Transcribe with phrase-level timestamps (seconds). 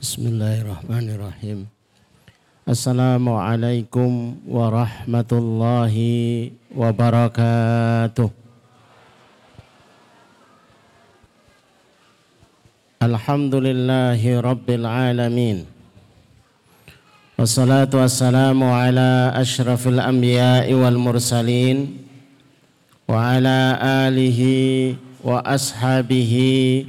[0.00, 1.68] Bismillahirrahmanirrahim.
[2.64, 8.32] Assalamualaikum warahmatullahi wabarakatuh.
[13.04, 15.68] Alhamdulillahi rabbil alamin.
[17.36, 22.08] Wassalatu wassalamu ala ashrafil anbiya'i wal mursalin
[23.04, 23.76] wa ala
[24.08, 26.88] alihi wa ashabihi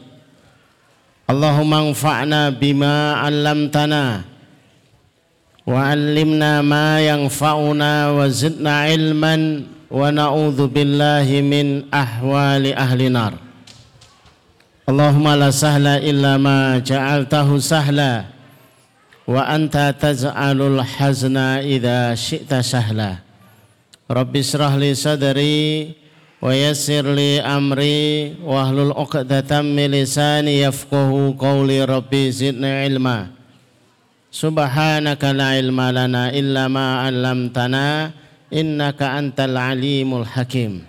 [1.28, 4.24] Allahumma anfa'na bima 'allamtana.
[5.68, 9.68] Wa 'allimna ma yanfa'una wa zidna ilman.
[9.92, 11.44] Wa na'udzu billahi
[19.32, 23.24] wa anta taj'alul hazna idza syi'ta sahla.
[24.12, 25.96] Rabbi israh li sadri
[26.44, 33.32] wa yassir li amri wahlul 'uqdatam min lisani yafqahu qawli rabbi zidni ilma.
[34.32, 38.12] Subhanaka la ilma lana illa ma 'allamtana
[38.52, 40.84] innaka antal alimul hakim.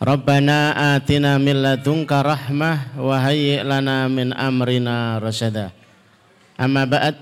[0.00, 5.79] Rabbana atina min ladunka rahmah wa hayyi lana min amrina rasyada
[6.60, 7.16] Amma ba'd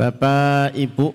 [0.00, 1.12] Bapak, Ibu,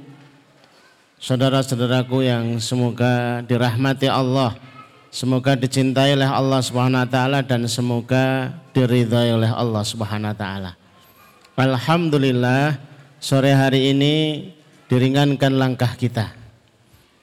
[1.17, 4.53] saudara-saudaraku yang semoga dirahmati Allah
[5.15, 10.71] Semoga dicintai oleh Allah Subhanahu wa taala dan semoga diridhai oleh Allah Subhanahu wa taala.
[11.55, 12.75] Alhamdulillah
[13.15, 14.51] sore hari ini
[14.91, 16.35] diringankan langkah kita.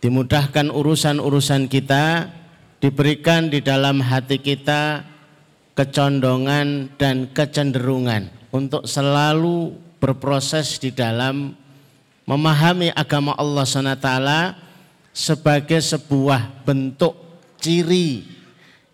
[0.01, 2.33] Dimudahkan urusan-urusan kita,
[2.81, 5.05] diberikan di dalam hati kita
[5.77, 11.55] kecondongan dan kecenderungan untuk selalu berproses di dalam
[12.27, 14.11] memahami agama Allah SWT
[15.15, 17.15] sebagai sebuah bentuk
[17.63, 18.27] ciri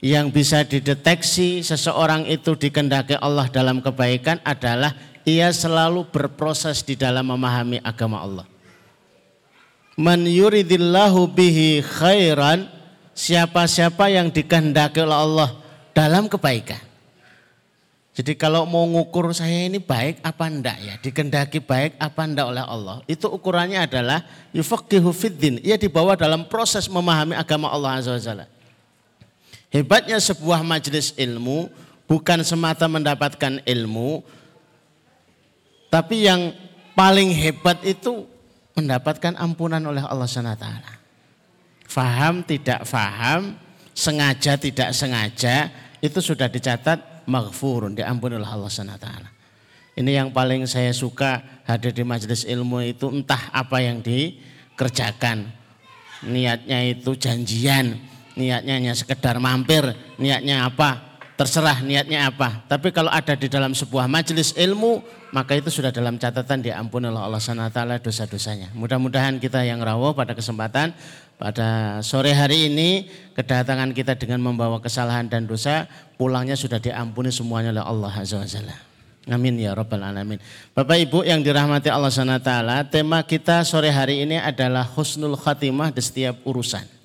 [0.05, 4.93] yang bisa dideteksi seseorang itu dikendaki Allah dalam kebaikan adalah
[5.25, 8.47] ia selalu berproses di dalam memahami agama Allah.
[9.99, 12.71] Man yuridillahu bihi khairan
[13.17, 15.51] siapa-siapa yang dikehendaki oleh Allah
[15.91, 16.88] dalam kebaikan.
[18.19, 22.67] Jadi kalau mau ngukur saya ini baik apa enggak ya, dikendaki baik apa enggak oleh
[22.67, 22.99] Allah.
[23.07, 25.63] Itu ukurannya adalah yufaqihu fiddin.
[25.63, 28.43] Ia dibawa dalam proses memahami agama Allah Azza wa.
[29.71, 31.71] Hebatnya sebuah majelis ilmu
[32.11, 34.27] bukan semata mendapatkan ilmu,
[35.87, 36.51] tapi yang
[36.99, 38.27] paling hebat itu
[38.75, 40.67] mendapatkan ampunan oleh Allah SWT.
[41.87, 43.55] Faham tidak faham,
[43.95, 45.71] sengaja tidak sengaja,
[46.03, 46.99] itu sudah dicatat
[47.29, 49.09] maghfurun, diampuni oleh Allah SWT.
[49.99, 55.53] Ini yang paling saya suka hadir di majelis ilmu itu entah apa yang dikerjakan.
[56.25, 57.99] Niatnya itu janjian,
[58.35, 59.85] niatnya hanya sekedar mampir,
[60.17, 62.67] niatnya apa, terserah niatnya apa.
[62.67, 67.23] Tapi kalau ada di dalam sebuah majelis ilmu, maka itu sudah dalam catatan diampuni oleh
[67.23, 68.75] Allah SWT dosa-dosanya.
[68.75, 70.91] Mudah-mudahan kita yang rawuh pada kesempatan
[71.39, 73.07] pada sore hari ini
[73.39, 75.87] kedatangan kita dengan membawa kesalahan dan dosa,
[76.19, 78.77] pulangnya sudah diampuni semuanya oleh Allah Azza wa Jalla.
[79.29, 80.43] Amin ya rabbal alamin.
[80.75, 82.53] Bapak Ibu yang dirahmati Allah SWT,
[82.91, 86.99] tema kita sore hari ini adalah husnul khatimah di setiap urusan.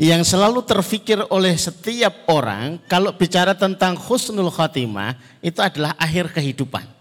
[0.00, 5.12] yang selalu terfikir oleh setiap orang kalau bicara tentang husnul khatimah
[5.44, 6.99] itu adalah akhir kehidupan.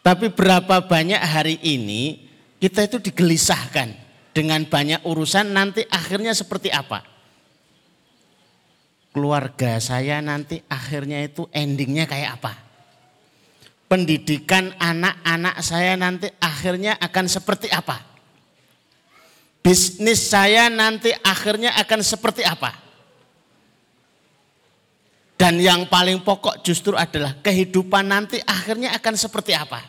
[0.00, 2.24] Tapi berapa banyak hari ini
[2.56, 3.92] kita itu digelisahkan
[4.32, 7.04] dengan banyak urusan nanti akhirnya seperti apa?
[9.10, 12.52] Keluarga saya nanti akhirnya itu endingnya kayak apa?
[13.90, 18.10] Pendidikan anak-anak saya nanti akhirnya akan seperti apa?
[19.60, 22.89] bisnis saya nanti akhirnya akan seperti apa?
[25.40, 29.80] Dan yang paling pokok justru adalah kehidupan nanti akhirnya akan seperti apa?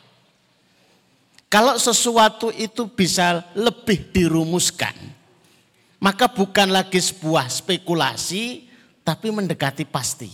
[1.51, 4.95] Kalau sesuatu itu bisa lebih dirumuskan,
[6.00, 8.63] maka bukan lagi sebuah spekulasi,
[9.03, 10.31] tapi mendekati pasti.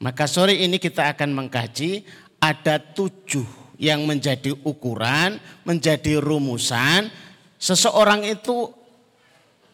[0.00, 2.08] Maka sore ini kita akan mengkaji
[2.40, 3.44] ada tujuh
[3.76, 5.36] yang menjadi ukuran,
[5.68, 7.12] menjadi rumusan
[7.60, 8.72] seseorang itu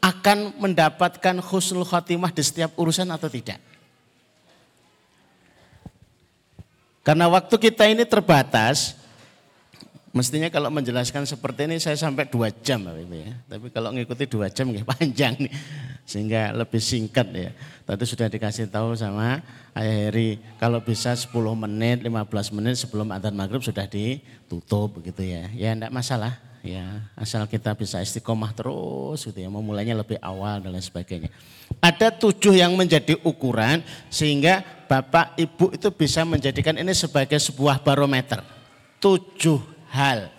[0.03, 3.63] akan mendapatkan khusnul khotimah di setiap urusan atau tidak?
[7.07, 8.99] Karena waktu kita ini terbatas,
[10.15, 13.35] mestinya kalau menjelaskan seperti ini saya sampai dua jam ya.
[13.47, 15.55] Tapi kalau ngikuti dua jam ya panjang nih,
[16.07, 17.51] sehingga lebih singkat ya.
[17.83, 19.43] Tadi sudah dikasih tahu sama
[19.75, 25.51] Ayah Heri, kalau bisa 10 menit, 15 menit sebelum adzan maghrib sudah ditutup begitu ya.
[25.55, 27.03] Ya enggak masalah ya.
[27.19, 31.31] Asal kita bisa istiqomah terus gitu ya memulainya lebih awal dan lain sebagainya.
[31.83, 38.41] Ada tujuh yang menjadi ukuran sehingga bapak ibu itu bisa menjadikan ini sebagai sebuah barometer.
[39.03, 39.59] Tujuh
[39.91, 40.31] hal.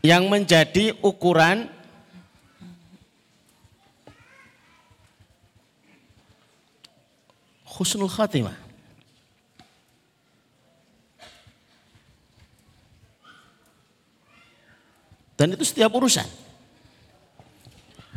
[0.00, 1.68] Yang menjadi ukuran
[7.64, 8.67] husnul khatimah
[15.38, 16.26] Dan itu setiap urusan.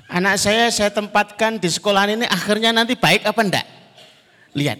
[0.09, 3.68] Anak saya saya tempatkan di sekolah ini akhirnya nanti baik apa enggak?
[4.57, 4.79] Lihat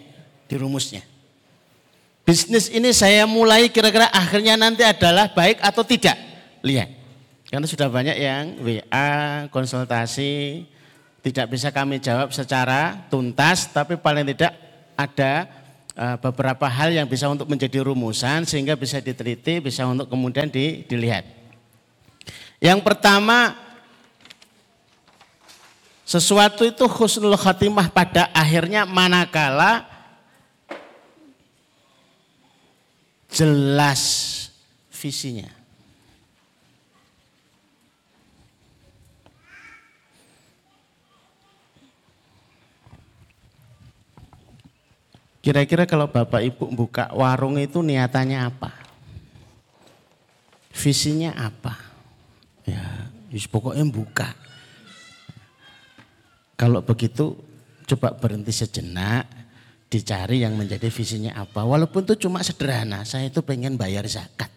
[0.50, 1.06] di rumusnya.
[2.26, 6.18] Bisnis ini saya mulai kira-kira akhirnya nanti adalah baik atau tidak?
[6.66, 6.90] Lihat.
[7.48, 9.12] Karena sudah banyak yang WA,
[9.52, 10.66] konsultasi,
[11.22, 14.56] tidak bisa kami jawab secara tuntas, tapi paling tidak
[14.96, 15.48] ada
[15.94, 21.41] eh, beberapa hal yang bisa untuk menjadi rumusan sehingga bisa diteliti, bisa untuk kemudian dilihat.
[22.62, 23.58] Yang pertama,
[26.06, 29.90] sesuatu itu khusnul khatimah pada akhirnya manakala
[33.34, 34.38] jelas
[34.94, 35.50] visinya.
[45.42, 48.70] Kira-kira kalau Bapak Ibu buka warung itu niatannya apa?
[50.70, 51.91] Visinya apa?
[52.68, 53.10] Ya,
[53.50, 54.30] pokoknya buka.
[56.56, 57.34] Kalau begitu
[57.90, 59.26] coba berhenti sejenak,
[59.92, 61.68] dicari yang menjadi visinya apa.
[61.68, 64.48] Walaupun itu cuma sederhana, saya itu pengen bayar zakat.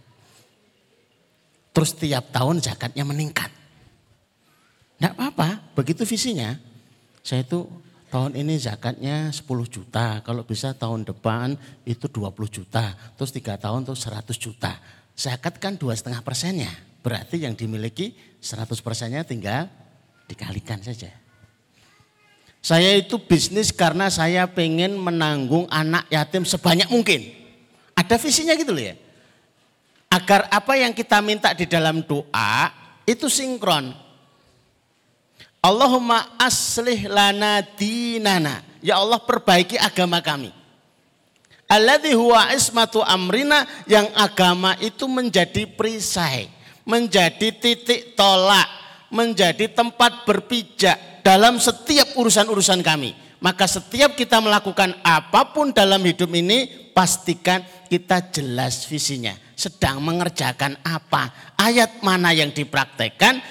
[1.74, 3.50] Terus tiap tahun zakatnya meningkat.
[4.94, 6.54] Tidak apa-apa, begitu visinya.
[7.26, 7.66] Saya itu
[8.14, 13.82] tahun ini zakatnya 10 juta, kalau bisa tahun depan itu 20 juta, terus tiga tahun
[13.90, 14.78] itu 100 juta.
[15.18, 16.70] Zakat kan dua setengah persennya.
[17.04, 19.68] Berarti yang dimiliki 100 persennya tinggal
[20.24, 21.12] dikalikan saja.
[22.64, 27.28] Saya itu bisnis karena saya pengen menanggung anak yatim sebanyak mungkin.
[27.92, 28.96] Ada visinya gitu loh ya.
[30.08, 32.72] Agar apa yang kita minta di dalam doa
[33.04, 33.92] itu sinkron.
[35.60, 38.64] Allahumma aslih lana dinana.
[38.80, 40.48] Ya Allah perbaiki agama kami.
[41.68, 48.68] Alladhi huwa ismatu amrina yang agama itu menjadi perisai menjadi titik tolak,
[49.08, 53.16] menjadi tempat berpijak dalam setiap urusan-urusan kami.
[53.40, 57.60] Maka setiap kita melakukan apa pun dalam hidup ini, pastikan
[57.92, 59.36] kita jelas visinya.
[59.52, 63.44] Sedang mengerjakan apa, ayat mana yang dipraktekkan,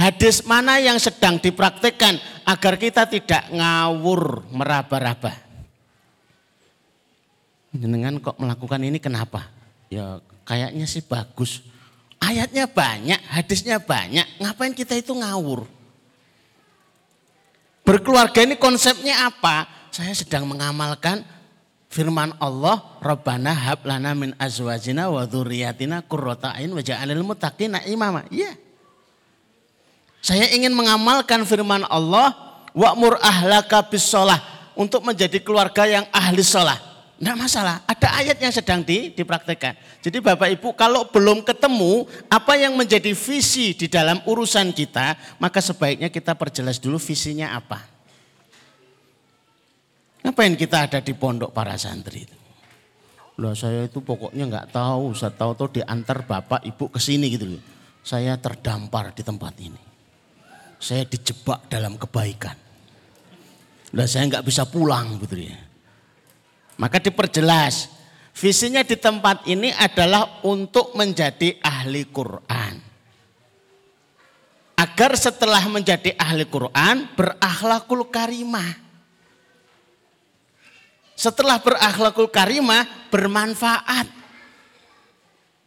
[0.00, 2.16] hadis mana yang sedang dipraktekkan,
[2.48, 5.36] agar kita tidak ngawur meraba-raba.
[7.68, 9.44] Dengan kok melakukan ini kenapa?
[9.92, 11.73] Ya kayaknya sih bagus
[12.24, 14.24] Ayatnya banyak, hadisnya banyak.
[14.40, 15.68] Ngapain kita itu ngawur?
[17.84, 19.68] Berkeluarga ini konsepnya apa?
[19.92, 21.20] Saya sedang mengamalkan
[21.92, 28.24] firman Allah, Rabbana hab lana min azwajina wa dzurriyyatina qurrata ain waj'alil muttaqina imama.
[28.32, 28.56] Iya.
[30.24, 32.32] Saya ingin mengamalkan firman Allah,
[32.72, 34.08] wa'mur ahlaka bis
[34.72, 36.93] untuk menjadi keluarga yang ahli sholah.
[37.24, 39.72] Tidak masalah, ada ayat yang sedang di, dipraktekkan.
[40.04, 45.64] Jadi Bapak Ibu kalau belum ketemu apa yang menjadi visi di dalam urusan kita, maka
[45.64, 47.80] sebaiknya kita perjelas dulu visinya apa.
[50.20, 52.36] Ngapain kita ada di pondok para santri itu?
[53.40, 57.56] Loh saya itu pokoknya nggak tahu, saya tahu tuh diantar Bapak Ibu ke sini gitu
[57.56, 57.62] loh.
[58.04, 59.80] Saya terdampar di tempat ini.
[60.76, 62.52] Saya dijebak dalam kebaikan.
[63.96, 65.63] Lah saya nggak bisa pulang gitu ya.
[66.74, 67.90] Maka diperjelas,
[68.34, 72.74] visinya di tempat ini adalah untuk menjadi ahli Quran.
[74.74, 78.74] Agar setelah menjadi ahli Quran berakhlakul karimah.
[81.14, 84.26] Setelah berakhlakul karimah bermanfaat.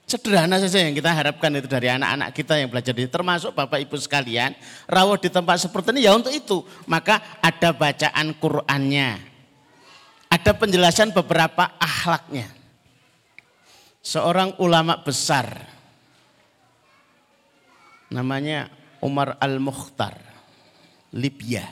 [0.07, 3.99] Sederhana saja yang kita harapkan itu dari anak-anak kita yang belajar di termasuk Bapak Ibu
[3.99, 4.55] sekalian,
[4.87, 6.63] rawuh di tempat seperti ini ya untuk itu.
[6.87, 9.26] Maka ada bacaan Qur'annya,
[10.38, 12.46] ada penjelasan beberapa akhlaknya.
[14.06, 15.50] Seorang ulama besar
[18.13, 18.70] namanya
[19.01, 20.13] Umar Al-Mukhtar,
[21.17, 21.65] Libya.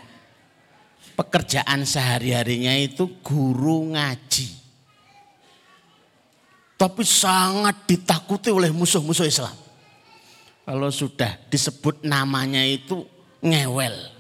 [1.16, 4.50] Pekerjaan sehari-harinya itu guru ngaji.
[6.76, 9.56] Tapi sangat ditakuti oleh musuh-musuh Islam.
[10.68, 13.08] Kalau sudah disebut namanya itu
[13.40, 14.15] ngewel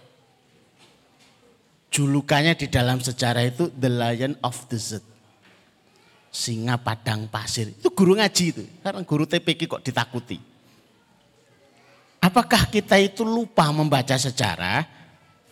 [1.96, 5.06] Julukannya di dalam sejarah itu The Lion of the Desert.
[6.28, 7.72] Singa padang pasir.
[7.72, 8.68] Itu guru ngaji itu.
[8.84, 10.36] Karena guru TPK kok ditakuti.
[12.20, 14.84] Apakah kita itu lupa membaca sejarah?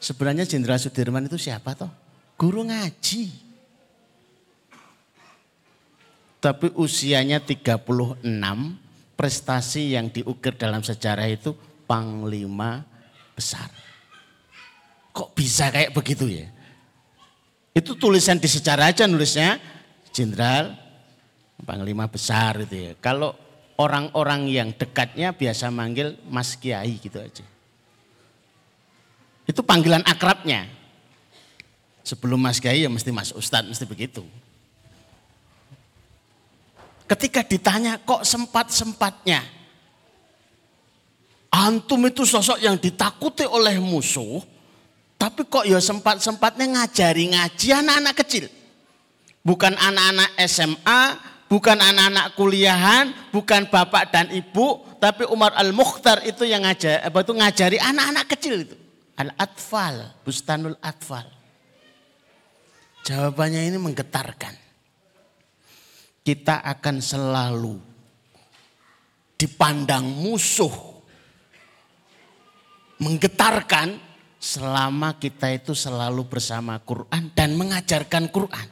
[0.03, 1.87] Sebenarnya Jenderal Sudirman itu siapa toh?
[2.35, 3.31] Guru ngaji.
[6.43, 7.87] Tapi usianya 36,
[9.15, 11.55] prestasi yang diukir dalam sejarah itu
[11.87, 12.83] panglima
[13.31, 13.82] besar.
[15.13, 16.49] Kok bisa kayak begitu ya?
[17.73, 19.61] Itu tulisan di sejarah aja nulisnya
[20.13, 20.73] jenderal
[21.65, 22.93] panglima besar itu ya.
[22.97, 23.33] Kalau
[23.77, 27.45] orang-orang yang dekatnya biasa manggil Mas Kiai gitu aja.
[29.49, 30.69] Itu panggilan akrabnya.
[32.03, 34.21] Sebelum Mas Kiai ya mesti Mas Ustadz, mesti begitu.
[37.07, 39.43] Ketika ditanya kok sempat-sempatnya.
[41.53, 44.41] Antum itu sosok yang ditakuti oleh musuh.
[45.23, 48.51] Tapi kok ya sempat-sempatnya ngajari ngaji anak-anak kecil.
[49.39, 51.15] Bukan anak-anak SMA,
[51.47, 57.31] bukan anak-anak kuliahan, bukan bapak dan ibu, tapi Umar Al-Mukhtar itu yang ngajar, apa itu
[57.39, 58.75] ngajari anak-anak kecil itu.
[59.15, 61.23] Al-Atfal, Bustanul Atfal.
[63.07, 64.59] Jawabannya ini menggetarkan.
[66.19, 67.79] Kita akan selalu
[69.39, 70.91] dipandang musuh.
[72.99, 74.11] Menggetarkan
[74.43, 78.67] selama kita itu selalu bersama Quran dan mengajarkan Quran.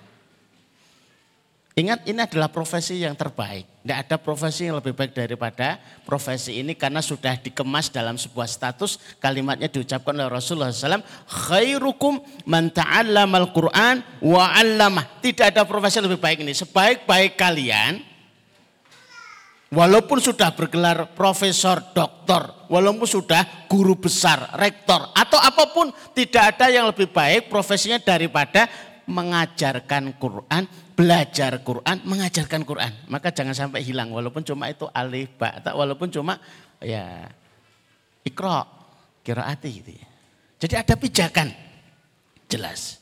[1.71, 3.63] Ingat ini adalah profesi yang terbaik.
[3.63, 8.99] Tidak ada profesi yang lebih baik daripada profesi ini karena sudah dikemas dalam sebuah status
[9.23, 10.99] kalimatnya diucapkan oleh Rasulullah SAW.
[11.47, 15.23] Khairukum man al Quran wa 'allamah.
[15.23, 16.51] Tidak ada profesi yang lebih baik ini.
[16.51, 18.10] Sebaik-baik kalian
[19.71, 26.67] Walaupun sudah bergelar profesor, doktor, walaupun sudah guru besar, rektor, atau apa pun, tidak ada
[26.67, 28.67] yang lebih baik profesinya daripada
[29.07, 32.91] mengajarkan Quran, belajar Quran, mengajarkan Quran.
[33.07, 36.35] Maka jangan sampai hilang, walaupun cuma itu alif, ba, walaupun cuma
[36.83, 37.31] ya
[38.27, 38.67] ikro,
[39.23, 40.07] kiraati gitu ya.
[40.61, 41.47] Jadi ada pijakan,
[42.51, 43.00] jelas.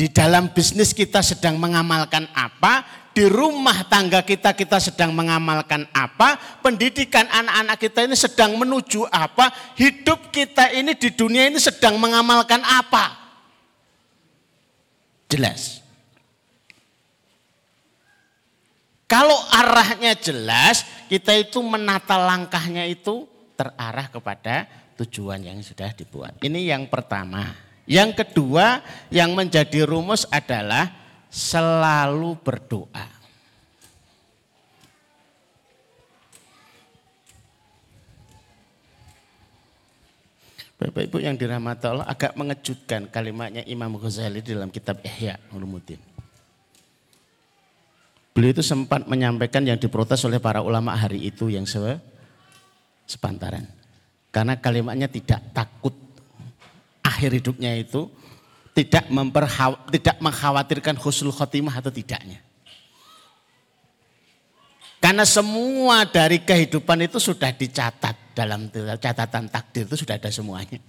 [0.00, 6.40] Di dalam bisnis kita sedang mengamalkan apa, di rumah tangga kita kita sedang mengamalkan apa,
[6.64, 12.64] pendidikan anak-anak kita ini sedang menuju apa, hidup kita ini di dunia ini sedang mengamalkan
[12.64, 13.12] apa.
[15.28, 15.84] Jelas.
[19.04, 24.64] Kalau arahnya jelas, kita itu menata langkahnya itu terarah kepada
[24.96, 26.40] tujuan yang sudah dibuat.
[26.40, 27.68] Ini yang pertama.
[27.90, 30.94] Yang kedua yang menjadi rumus adalah
[31.26, 33.18] selalu berdoa.
[40.78, 45.98] Bapak Ibu yang dirahmati Allah agak mengejutkan kalimatnya Imam Ghazali dalam kitab Ihya Ulumuddin.
[48.30, 51.98] Beliau itu sempat menyampaikan yang diprotes oleh para ulama hari itu yang se
[53.04, 53.66] sepantaran.
[54.30, 56.09] Karena kalimatnya tidak takut
[57.20, 58.08] akhir hidupnya itu
[58.72, 59.12] tidak
[59.92, 62.40] tidak mengkhawatirkan husnul khotimah atau tidaknya.
[65.04, 70.80] Karena semua dari kehidupan itu sudah dicatat dalam catatan takdir itu sudah ada semuanya.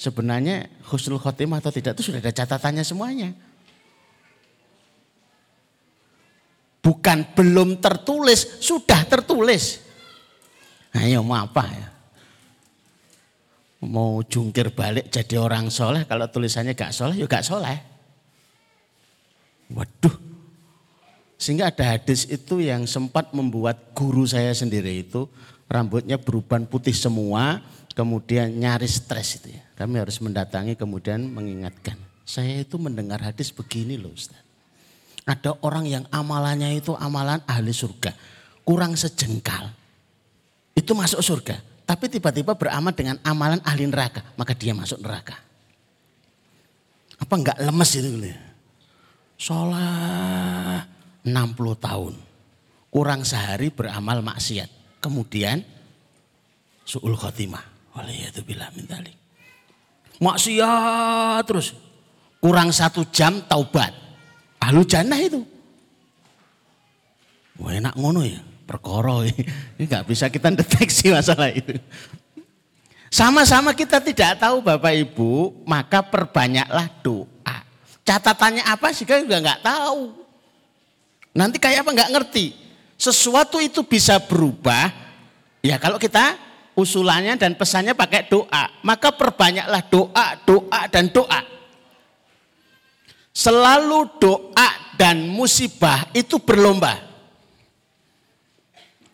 [0.00, 3.36] Sebenarnya husnul khotimah atau tidak itu sudah ada catatannya semuanya.
[6.80, 9.84] Bukan belum tertulis, sudah tertulis.
[10.96, 11.97] Ayo mau apa ya?
[13.84, 17.78] Mau jungkir balik jadi orang soleh kalau tulisannya gak soleh ya gak soleh.
[19.70, 20.16] Waduh.
[21.38, 25.30] Sehingga ada hadis itu yang sempat membuat guru saya sendiri itu
[25.70, 27.62] rambutnya beruban putih semua,
[27.94, 29.62] kemudian nyaris stres itu ya.
[29.78, 31.94] Kami harus mendatangi kemudian mengingatkan.
[32.26, 34.40] Saya itu mendengar hadis begini loh Ustaz.
[35.28, 38.16] Ada orang yang amalannya itu amalan ahli surga.
[38.64, 39.70] Kurang sejengkal.
[40.72, 41.67] Itu masuk surga.
[41.88, 45.40] Tapi tiba-tiba beramal dengan amalan ahli neraka, maka dia masuk neraka.
[47.16, 48.08] Apa enggak lemes itu?
[49.40, 50.84] Sholat
[51.24, 51.32] 60
[51.80, 52.14] tahun.
[52.92, 55.00] Kurang sehari beramal maksiat.
[55.00, 55.64] Kemudian
[56.84, 57.96] su'ul khotimah.
[57.96, 58.84] Waliyatubillah min.
[60.20, 61.72] Maksiat terus.
[62.36, 63.96] Kurang satu jam taubat.
[64.60, 65.40] Ahlu jannah itu.
[67.58, 68.44] Wah enak ngono ya.
[68.68, 71.80] Perkara ini nggak bisa kita deteksi masalah itu.
[73.08, 77.56] Sama-sama kita tidak tahu Bapak Ibu, maka perbanyaklah doa.
[78.04, 80.12] Catatannya apa sih kan juga nggak tahu.
[81.32, 82.52] Nanti kayak apa nggak ngerti.
[83.00, 84.92] Sesuatu itu bisa berubah,
[85.64, 86.36] ya kalau kita
[86.76, 91.40] usulannya dan pesannya pakai doa, maka perbanyaklah doa, doa dan doa.
[93.32, 94.68] Selalu doa
[95.00, 97.07] dan musibah itu berlomba.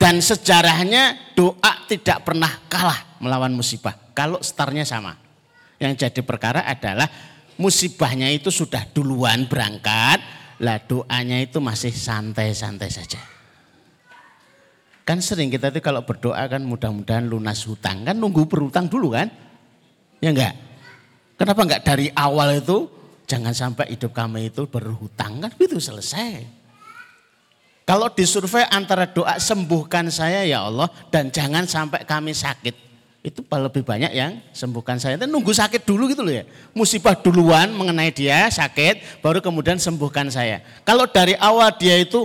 [0.04, 3.96] Dan sejarahnya doa tidak pernah kalah melawan musibah.
[4.12, 5.16] Kalau startnya sama.
[5.80, 7.08] Yang jadi perkara adalah
[7.56, 10.20] musibahnya itu sudah duluan berangkat.
[10.60, 13.16] Lah doanya itu masih santai-santai saja.
[15.08, 18.04] Kan sering kita itu kalau berdoa kan mudah-mudahan lunas hutang.
[18.04, 19.32] Kan nunggu berhutang dulu kan?
[20.20, 20.52] Ya enggak?
[21.40, 22.92] Kenapa enggak dari awal itu
[23.24, 26.44] Jangan sampai hidup kami itu berhutang kan itu selesai.
[27.84, 32.72] Kalau disurvei antara doa sembuhkan saya ya Allah dan jangan sampai kami sakit.
[33.24, 35.16] Itu lebih banyak yang sembuhkan saya.
[35.16, 36.44] Itu nunggu sakit dulu gitu loh ya.
[36.76, 40.64] Musibah duluan mengenai dia sakit baru kemudian sembuhkan saya.
[40.84, 42.24] Kalau dari awal dia itu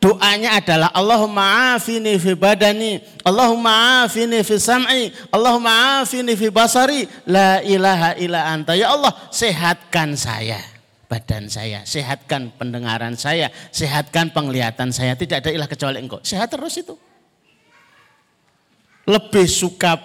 [0.00, 7.60] Doanya adalah Allahumma afini fi badani, Allahumma afini fi sam'i, Allahumma afini fi basari, la
[7.60, 8.72] ilaha illa anta.
[8.72, 10.56] Ya Allah, sehatkan saya,
[11.10, 15.18] badan saya, sehatkan pendengaran saya, sehatkan penglihatan saya.
[15.18, 16.22] Tidak ada ilah kecuali engkau.
[16.22, 16.94] Sehat terus itu.
[19.10, 19.98] Lebih suka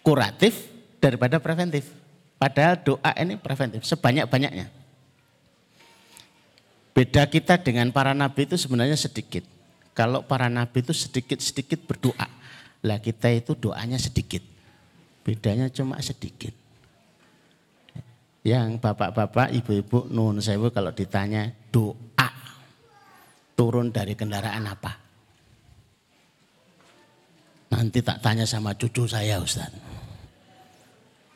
[0.00, 1.92] kuratif daripada preventif.
[2.40, 4.72] Padahal doa ini preventif, sebanyak-banyaknya.
[6.96, 9.44] Beda kita dengan para nabi itu sebenarnya sedikit.
[9.92, 12.26] Kalau para nabi itu sedikit-sedikit berdoa.
[12.80, 14.40] Lah kita itu doanya sedikit.
[15.26, 16.54] Bedanya cuma sedikit.
[18.48, 22.28] Yang bapak-bapak, ibu-ibu, nun sewu kalau ditanya doa
[23.52, 24.92] turun dari kendaraan apa?
[27.68, 29.68] Nanti tak tanya sama cucu saya Ustaz.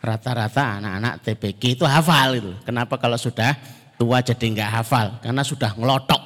[0.00, 2.52] Rata-rata anak-anak TPK itu hafal itu.
[2.64, 3.52] Kenapa kalau sudah
[4.00, 6.22] tua jadi nggak hafal karena sudah ngelotok.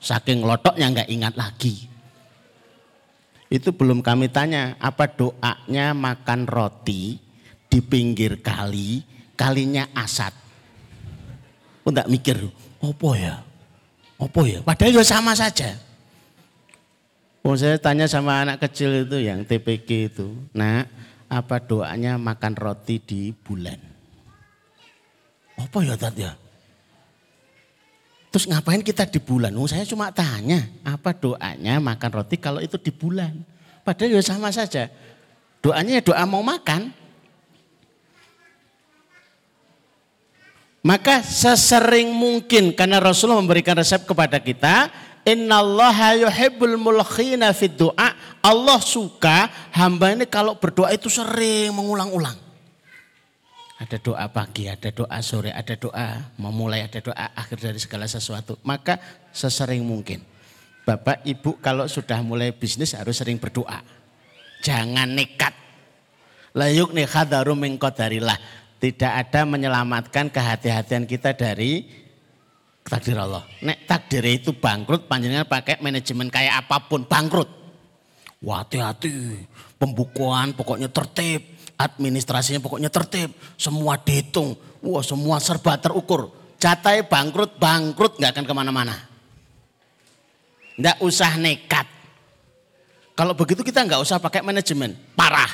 [0.00, 1.84] Saking ngelotoknya nggak ingat lagi.
[3.52, 7.20] Itu belum kami tanya apa doanya makan roti
[7.68, 9.04] di pinggir kali,
[9.40, 10.36] kalinya asat.
[11.80, 12.36] Oh enggak mikir,
[12.84, 13.40] opo ya?
[14.20, 14.60] Opo ya?
[14.60, 15.80] Padahal ya sama saja.
[17.40, 20.84] Oh saya tanya sama anak kecil itu yang TPK itu, nah
[21.24, 23.80] apa doanya makan roti di bulan?
[25.56, 26.36] Apa ya tadi ya?
[28.30, 29.56] Terus ngapain kita di bulan?
[29.58, 33.34] Oh, saya cuma tanya, apa doanya makan roti kalau itu di bulan?
[33.82, 34.86] Padahal ya sama saja.
[35.64, 36.92] Doanya ya doa mau makan.
[40.80, 44.88] Maka sesering mungkin karena Rasulullah memberikan resep kepada kita,
[45.28, 48.16] Innallaha yuhibbul mulkhina fid doa.
[48.40, 52.32] Allah suka hamba ini kalau berdoa itu sering mengulang-ulang.
[53.80, 58.56] Ada doa pagi, ada doa sore, ada doa memulai, ada doa akhir dari segala sesuatu.
[58.64, 58.96] Maka
[59.32, 60.24] sesering mungkin.
[60.84, 63.80] Bapak, Ibu kalau sudah mulai bisnis harus sering berdoa.
[64.64, 65.52] Jangan nekat.
[66.56, 68.36] Layuk nekhadaru mengkodarilah.
[68.80, 71.84] Tidak ada menyelamatkan kehati-hatian kita dari
[72.80, 73.44] takdir Allah.
[73.60, 77.60] Nek takdir itu bangkrut, panjenengan pakai manajemen kayak apa pun, bangkrut.
[78.40, 79.44] Hati-hati,
[79.76, 84.52] pembukuan pokoknya tertib administrasinya pokoknya tertib, semua dihitung,
[84.84, 86.28] wah semua serba terukur.
[86.60, 88.96] Catai bangkrut, bangkrut nggak akan ke mana-mana.
[90.76, 91.88] Nggak usah nekat.
[93.16, 95.48] Kalau begitu kita nggak usah pakai manajemen, parah.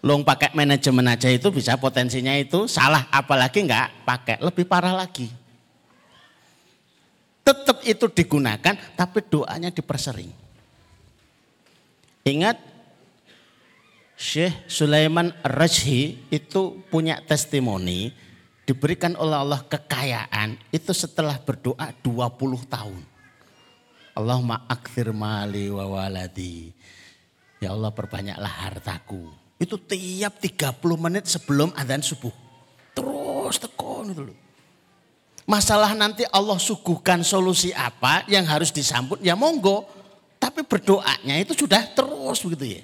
[0.00, 5.28] Long pakai manajemen aja itu bisa potensinya itu salah, apalagi nggak pakai, lebih parah lagi.
[7.44, 10.32] Tetap itu digunakan, tapi doanya dipersering.
[12.24, 12.56] Ingat
[14.20, 18.12] Syekh Sulaiman Rajhi itu punya testimoni
[18.68, 23.00] diberikan oleh Allah kekayaan itu setelah berdoa 20 tahun.
[24.12, 26.68] Allahumma akthir mali wa waladi.
[27.64, 29.39] Ya Allah perbanyaklah hartaku.
[29.60, 32.32] Itu tiap 30 menit sebelum adzan subuh.
[32.96, 34.38] Terus tekon itu loh.
[35.44, 39.84] Masalah nanti Allah suguhkan solusi apa yang harus disambut ya monggo.
[40.40, 42.82] Tapi berdoanya itu sudah terus begitu ya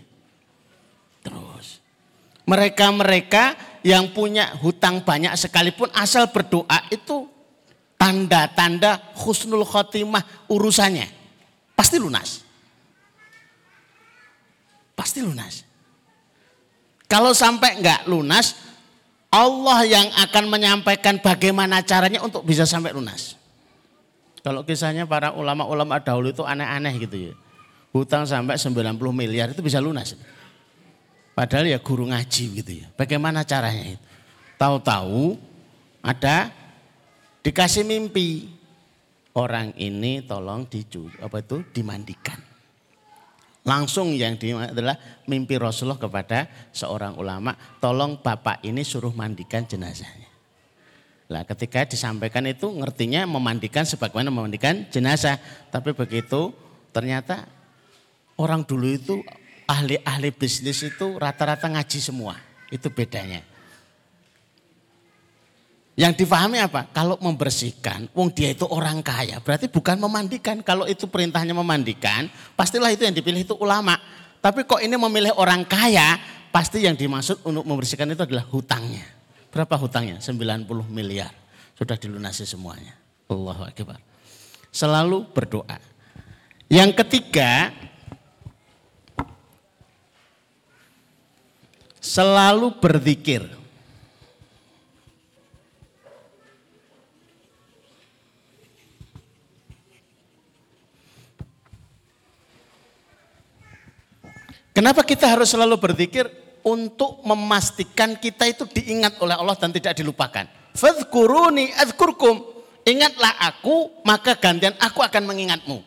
[1.27, 1.83] terus.
[2.47, 7.27] Mereka-mereka yang punya hutang banyak sekalipun asal berdoa itu
[7.99, 11.11] tanda-tanda husnul khotimah urusannya.
[11.75, 12.47] Pasti lunas.
[14.95, 15.67] Pasti lunas.
[17.07, 18.59] Kalau sampai enggak lunas,
[19.31, 23.38] Allah yang akan menyampaikan bagaimana caranya untuk bisa sampai lunas.
[24.42, 27.35] Kalau kisahnya para ulama-ulama dahulu itu aneh-aneh gitu ya.
[27.90, 30.12] hutang sampai 90 miliar itu bisa lunas.
[31.33, 32.87] Padahal ya guru ngaji gitu ya.
[32.92, 34.05] Bagaimana caranya itu?
[34.61, 35.37] Tahu-tahu
[36.05, 36.53] ada
[37.45, 38.53] dikasih mimpi.
[39.37, 42.40] Orang ini tolong dicu, apa itu dimandikan.
[43.67, 44.95] Langsung yang di, adalah
[45.27, 47.51] mimpi Rasulullah kepada seorang ulama,
[47.83, 50.31] tolong bapak ini suruh mandikan jenazahnya.
[51.27, 55.43] Lah ketika disampaikan itu ngertinya memandikan sebagaimana memandikan jenazah.
[55.75, 56.55] Tapi begitu
[56.95, 57.43] ternyata
[58.39, 59.15] orang dulu itu
[59.67, 62.39] ahli-ahli bisnis itu rata-rata ngaji semua.
[62.71, 63.43] Itu bedanya.
[65.97, 66.93] Yang difahami apa?
[66.93, 70.61] Kalau membersihkan, wong dia itu orang kaya, berarti bukan memandikan.
[70.61, 73.97] Kalau itu perintahnya memandikan, pastilah itu yang dipilih itu ulama.
[74.45, 76.21] Tapi kok ini memilih orang kaya,
[76.53, 79.09] pasti yang dimaksud untuk membersihkan itu adalah hutangnya.
[79.49, 80.21] Berapa hutangnya?
[80.21, 81.33] 90 miliar.
[81.73, 82.93] Sudah dilunasi semuanya.
[83.33, 83.97] Allahu Akbar.
[84.69, 85.81] Selalu berdoa.
[86.69, 87.73] Yang ketiga,
[92.05, 93.49] selalu berzikir.
[104.77, 106.29] Kenapa kita harus selalu berzikir?
[106.61, 110.45] Untuk memastikan kita itu diingat oleh Allah dan tidak dilupakan.
[110.77, 112.43] Fadhkuruni adhkurkum.
[112.85, 115.81] Ingatlah aku, maka gantian aku akan mengingatmu.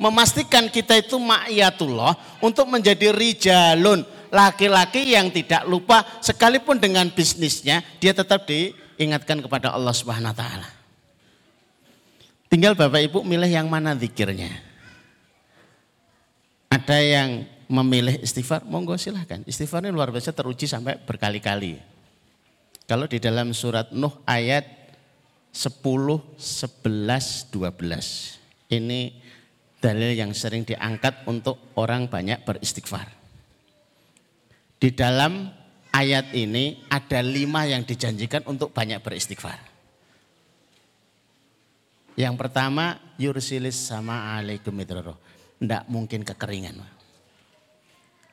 [0.00, 4.00] Memastikan kita itu ma'iyatullah untuk menjadi rijalun
[4.32, 10.70] laki-laki yang tidak lupa sekalipun dengan bisnisnya dia tetap diingatkan kepada Allah Subhanahu taala.
[12.48, 14.48] Tinggal Bapak Ibu milih yang mana zikirnya.
[16.70, 19.46] Ada yang memilih istighfar, monggo silahkan.
[19.46, 21.78] Istighfar ini luar biasa teruji sampai berkali-kali.
[22.90, 24.66] Kalau di dalam surat Nuh ayat
[25.54, 25.78] 10,
[26.34, 28.74] 11, 12.
[28.74, 29.00] Ini
[29.78, 33.06] dalil yang sering diangkat untuk orang banyak beristighfar.
[34.82, 35.50] Di dalam
[35.94, 39.58] ayat ini ada lima yang dijanjikan untuk banyak beristighfar.
[42.18, 44.74] Yang pertama, yursilis sama alaikum.
[44.82, 46.99] Tidak mungkin kekeringan.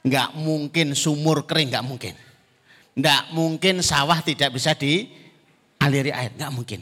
[0.05, 2.13] Nggak mungkin sumur kering, nggak mungkin.
[2.97, 6.81] Nggak mungkin sawah tidak bisa dialiri air, nggak mungkin.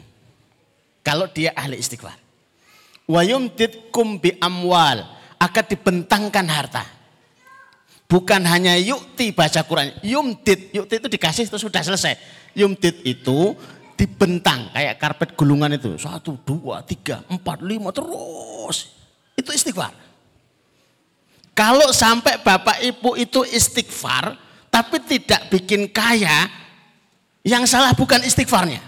[1.04, 2.18] Kalau dia ahli istighfar.
[3.06, 5.06] Wa yumtidkum bi amwal,
[5.38, 6.84] akan dibentangkan harta.
[8.06, 12.14] Bukan hanya yukti baca Quran, yumtit, yukti itu dikasih itu sudah selesai.
[12.54, 13.54] Yumtit itu
[13.98, 15.98] dibentang kayak karpet gulungan itu.
[15.98, 18.94] Satu, dua, tiga, empat, lima, terus.
[19.34, 19.90] Itu istighfar.
[21.56, 24.36] Kalau sampai bapak ibu itu istighfar,
[24.68, 26.52] tapi tidak bikin kaya,
[27.40, 28.84] yang salah bukan istighfarnya.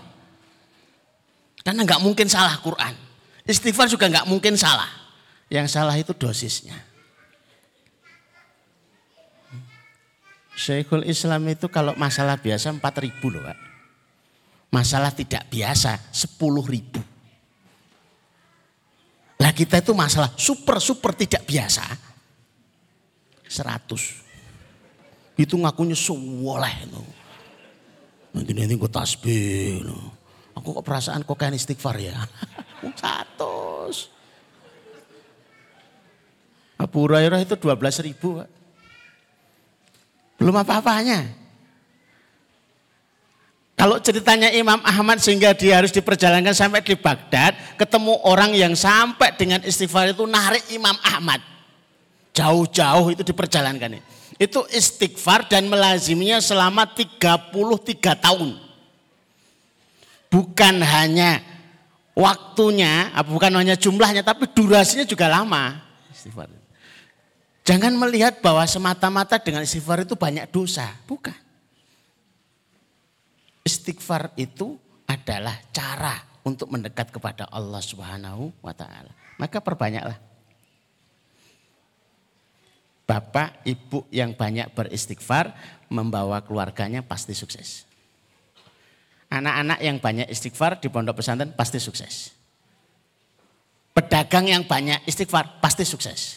[1.64, 2.92] Karena nggak mungkin salah Quran.
[3.48, 4.84] Istighfar juga nggak mungkin salah.
[5.48, 6.76] Yang salah itu dosisnya.
[10.52, 13.58] Syekhul Islam itu kalau masalah biasa 4 ribu loh Pak.
[14.68, 16.36] Masalah tidak biasa 10
[16.68, 17.00] ribu.
[19.40, 22.07] Lah kita itu masalah super-super tidak biasa
[23.48, 25.40] 100.
[25.40, 26.76] Itu ngakunya sewoleh.
[28.36, 29.82] Nanti nanti gue tasbih.
[30.54, 32.18] Aku kok perasaan kok kayak istighfar ya.
[33.02, 33.90] Satu.
[36.78, 38.38] Abu Hurairah itu 12 ribu.
[40.38, 41.26] Belum apa-apanya.
[43.78, 49.38] Kalau ceritanya Imam Ahmad sehingga dia harus diperjalankan sampai di Baghdad, ketemu orang yang sampai
[49.38, 51.38] dengan istighfar itu narik Imam Ahmad.
[52.38, 53.98] Jauh-jauh itu diperjalankan.
[54.38, 57.50] Itu istighfar dan melaziminya selama 33
[58.14, 58.54] tahun.
[60.30, 61.42] Bukan hanya
[62.14, 65.82] waktunya, bukan hanya jumlahnya, tapi durasinya juga lama.
[66.14, 66.46] Istighfar.
[67.66, 70.86] Jangan melihat bahwa semata-mata dengan istighfar itu banyak dosa.
[71.10, 71.34] Bukan.
[73.66, 74.78] Istighfar itu
[75.10, 79.10] adalah cara untuk mendekat kepada Allah Subhanahu wa taala.
[79.36, 80.27] Maka perbanyaklah.
[83.08, 85.56] Bapak, ibu yang banyak beristighfar
[85.88, 87.88] membawa keluarganya pasti sukses.
[89.32, 92.36] Anak-anak yang banyak istighfar di pondok pesantren pasti sukses.
[93.96, 96.36] Pedagang yang banyak istighfar pasti sukses.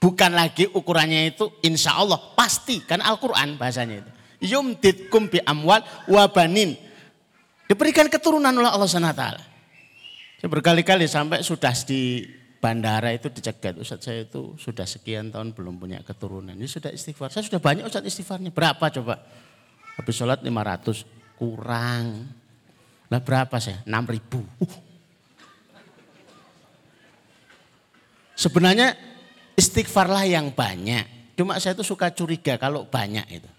[0.00, 4.10] Bukan lagi ukurannya itu insya Allah pasti kan Al-Quran bahasanya itu.
[4.48, 6.72] Yumditkum bi amwal wabanin.
[7.68, 9.24] Diberikan keturunan oleh Allah SWT.
[10.40, 12.24] Saya berkali-kali sampai sudah di
[12.58, 13.78] bandara itu dicegat.
[13.78, 16.54] Ustaz saya itu sudah sekian tahun belum punya keturunan.
[16.54, 17.30] Ini sudah istighfar.
[17.30, 18.50] Saya sudah banyak Ustaz istighfarnya.
[18.50, 19.22] Berapa coba?
[19.98, 21.06] Habis sholat 500.
[21.38, 22.06] Kurang.
[23.08, 23.80] Nah berapa saya?
[23.86, 24.42] 6 ribu.
[24.58, 24.74] Uh.
[28.38, 28.94] Sebenarnya
[29.58, 31.34] istighfarlah yang banyak.
[31.34, 33.50] Cuma saya tuh suka curiga kalau banyak itu.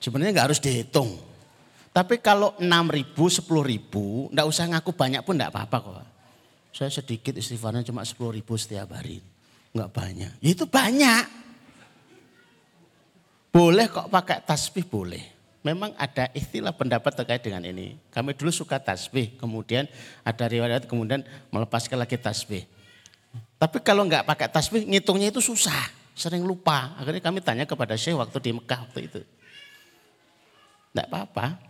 [0.00, 1.20] Sebenarnya nggak harus dihitung.
[1.92, 6.09] Tapi kalau 6 ribu, 10 ribu, nggak usah ngaku banyak pun nggak apa-apa kok.
[6.70, 9.18] Saya sedikit istighfarnya cuma 10 ribu setiap hari.
[9.74, 10.32] Nggak banyak.
[10.42, 11.24] Ya itu banyak.
[13.50, 15.22] Boleh kok pakai tasbih boleh.
[15.60, 17.98] Memang ada istilah pendapat terkait dengan ini.
[18.08, 19.84] Kami dulu suka tasbih, kemudian
[20.24, 21.20] ada riwayat kemudian
[21.52, 22.64] melepaskan lagi tasbih.
[23.60, 26.96] Tapi kalau nggak pakai tasbih, ngitungnya itu susah, sering lupa.
[26.96, 29.20] Akhirnya kami tanya kepada Syekh waktu di Mekah waktu itu.
[30.90, 31.69] Tidak apa-apa.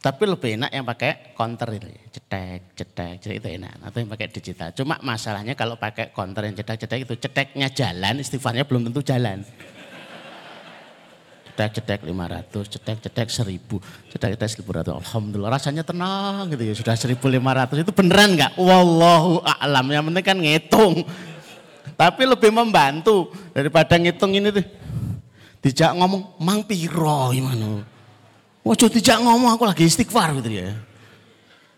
[0.00, 3.84] Tapi lebih enak yang pakai counter itu, cetek, cetek, cetek itu enak.
[3.84, 4.72] Atau yang pakai digital.
[4.72, 9.44] Cuma masalahnya kalau pakai counter yang cetek, cetek itu ceteknya jalan, istighfarnya belum tentu jalan
[11.60, 13.76] cetek-cetek 500, cetek-cetek 1000,
[14.08, 14.96] cetek-cetek 1100.
[14.96, 16.72] Alhamdulillah rasanya tenang gitu ya.
[16.72, 18.56] Sudah 1500 itu beneran enggak?
[18.56, 19.84] Wallahu a'lam.
[19.92, 20.94] Yang penting kan ngitung.
[22.00, 24.64] Tapi lebih membantu daripada ngitung ini tuh.
[25.60, 27.84] Dijak ngomong, mang piro gimana?
[28.60, 30.76] Wajo dijak ngomong aku lagi istighfar gitu ya.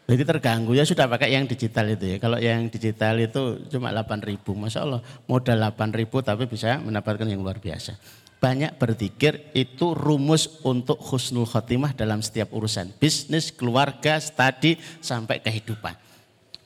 [0.02, 2.16] Jadi terganggu ya sudah pakai yang digital itu ya.
[2.18, 4.52] Kalau yang digital itu cuma 8 ribu.
[4.52, 7.94] Masya Allah modal 8 ribu tapi bisa mendapatkan yang luar biasa
[8.42, 15.94] banyak berzikir itu rumus untuk husnul khotimah dalam setiap urusan bisnis, keluarga, studi sampai kehidupan.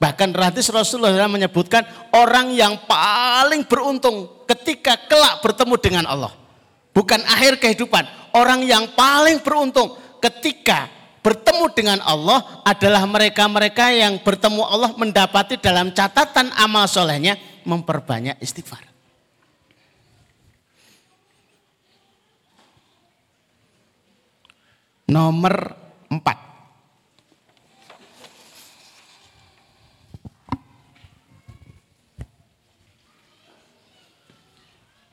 [0.01, 1.85] Bahkan hadis Rasulullah menyebutkan
[2.17, 6.33] orang yang paling beruntung ketika kelak bertemu dengan Allah.
[6.97, 8.09] Bukan akhir kehidupan.
[8.33, 10.91] Orang yang paling beruntung ketika
[11.23, 18.97] bertemu dengan Allah adalah mereka-mereka yang bertemu Allah mendapati dalam catatan amal solehnya memperbanyak istighfar.
[25.07, 25.75] nomor
[26.11, 26.47] 4.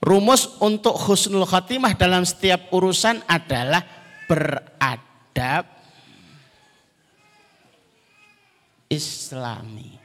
[0.03, 3.79] Rumus untuk husnul khatimah dalam setiap urusan adalah
[4.29, 5.65] beradab
[8.87, 9.99] islami.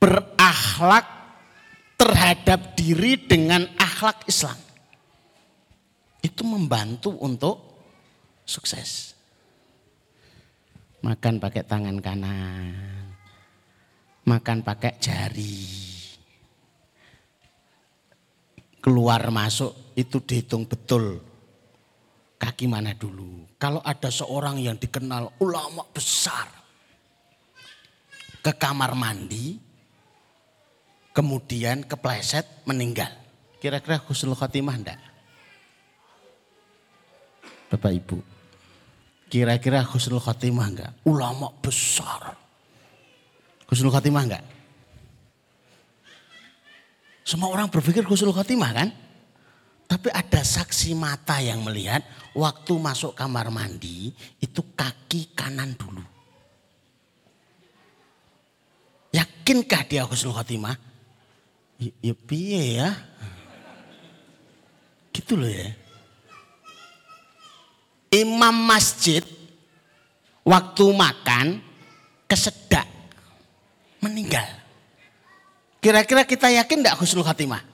[0.00, 1.04] Berakhlak
[2.00, 4.56] terhadap diri dengan akhlak Islam
[6.24, 7.56] itu membantu untuk
[8.48, 9.12] sukses.
[11.00, 13.12] Makan pakai tangan kanan,
[14.24, 15.89] makan pakai jari.
[18.80, 21.20] Keluar masuk itu dihitung betul
[22.40, 23.44] kaki mana dulu.
[23.60, 26.48] Kalau ada seorang yang dikenal ulama besar
[28.40, 29.60] ke kamar mandi,
[31.12, 33.12] kemudian kepleset meninggal.
[33.60, 35.00] Kira-kira khusnul khatimah enggak?
[37.68, 38.18] Bapak Ibu.
[39.28, 40.92] Kira-kira khusnul khatimah enggak?
[41.04, 42.32] Ulama besar.
[43.68, 44.44] Khusnul khatimah enggak?
[47.22, 48.88] Semua orang berpikir khusnul khatimah kan?
[49.90, 52.02] Tapi ada saksi mata yang melihat
[52.34, 56.02] waktu masuk kamar mandi itu kaki kanan dulu.
[59.10, 60.78] Yakinkah dia khusnul khatimah?
[61.82, 62.90] Ya, ya piye ya?
[65.10, 65.74] Gitu loh ya
[68.10, 69.22] imam masjid
[70.42, 71.62] waktu makan
[72.26, 72.86] kesedak
[74.02, 74.46] meninggal.
[75.80, 77.64] Kira-kira kita yakin tidak husnul khatimah?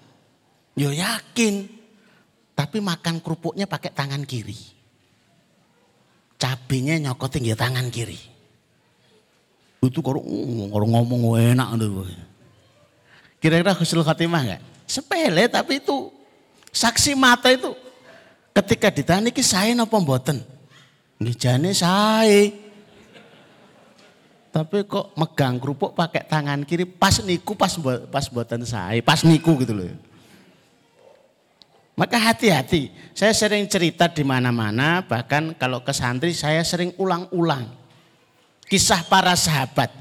[0.78, 1.66] Yo yakin.
[2.56, 4.56] Tapi makan kerupuknya pakai tangan kiri.
[6.40, 8.16] Cabenya nyokotin ya tangan kiri.
[9.84, 10.24] Itu kalau
[10.86, 11.68] ngomong enak.
[13.42, 14.62] Kira-kira husnul khatimah enggak?
[14.86, 16.14] Sepele tapi itu
[16.70, 17.74] saksi mata itu
[18.56, 20.40] Ketika ditanya iki saya napa mboten?
[21.20, 22.48] Nggih jane saya.
[24.56, 27.76] Tapi kok megang kerupuk pakai tangan kiri pas niku pas
[28.08, 29.92] pas buatan saya, pas niku gitu loh.
[31.92, 32.88] Maka hati-hati.
[33.12, 37.68] Saya sering cerita di mana-mana, bahkan kalau ke santri saya sering ulang-ulang.
[38.64, 39.92] Kisah para sahabat.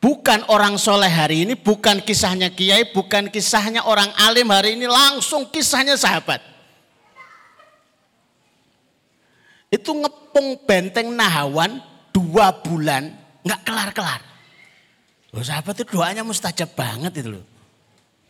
[0.00, 5.48] Bukan orang soleh hari ini, bukan kisahnya kiai, bukan kisahnya orang alim hari ini, langsung
[5.48, 6.54] kisahnya sahabat.
[9.74, 11.82] itu ngepung benteng Nahawan
[12.14, 13.10] dua bulan
[13.44, 14.20] nggak kelar-kelar.
[15.30, 17.44] Loh sahabat itu doanya mustajab banget itu loh.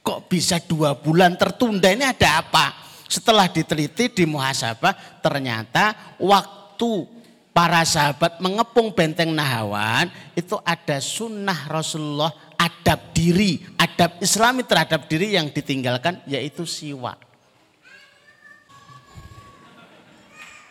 [0.05, 2.77] Kok bisa dua bulan tertunda ini ada apa?
[3.09, 7.07] Setelah diteliti di muhasabah ternyata waktu
[7.55, 15.39] para sahabat mengepung benteng Nahawan itu ada sunnah Rasulullah adab diri, adab islami terhadap diri
[15.39, 17.21] yang ditinggalkan yaitu siwak.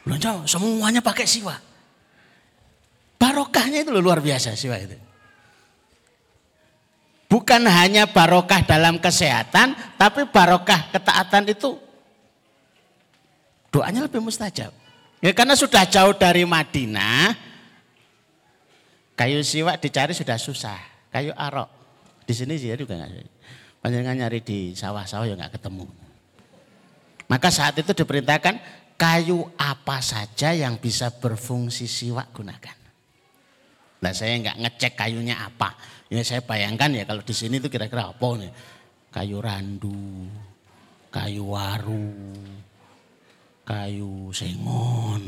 [0.03, 1.55] Belanja semuanya pakai siwa.
[3.17, 4.97] Barokahnya itu luar biasa siwa itu.
[7.33, 11.81] Bukan hanya barokah dalam kesehatan, tapi barokah ketaatan itu
[13.73, 14.69] doanya lebih mustajab.
[15.17, 17.33] Ya karena sudah jauh dari Madinah,
[19.17, 20.77] kayu siwak dicari sudah susah.
[21.09, 21.69] Kayu arok
[22.29, 23.09] di sini sih juga nggak.
[23.81, 25.89] Panjangan nyari di sawah-sawah ya nggak ketemu.
[27.25, 28.61] Maka saat itu diperintahkan
[28.93, 32.82] kayu apa saja yang bisa berfungsi siwak gunakan.
[34.03, 35.79] Nah saya nggak ngecek kayunya apa.
[36.11, 38.51] Ya saya bayangkan ya kalau di sini itu kira-kira apa nih.
[39.13, 40.27] Kayu randu,
[41.07, 42.11] kayu waru,
[43.63, 45.23] kayu sengon,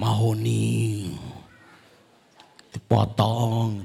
[0.00, 1.12] mahoni,
[2.72, 3.84] dipotong.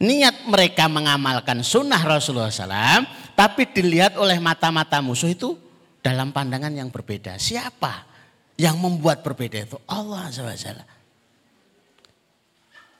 [0.00, 3.04] Niat mereka mengamalkan sunnah Rasulullah SAW,
[3.36, 5.60] tapi dilihat oleh mata-mata musuh itu
[6.00, 7.36] dalam pandangan yang berbeda.
[7.36, 8.08] Siapa
[8.56, 9.76] yang membuat berbeda itu?
[9.84, 10.99] Allah SWT.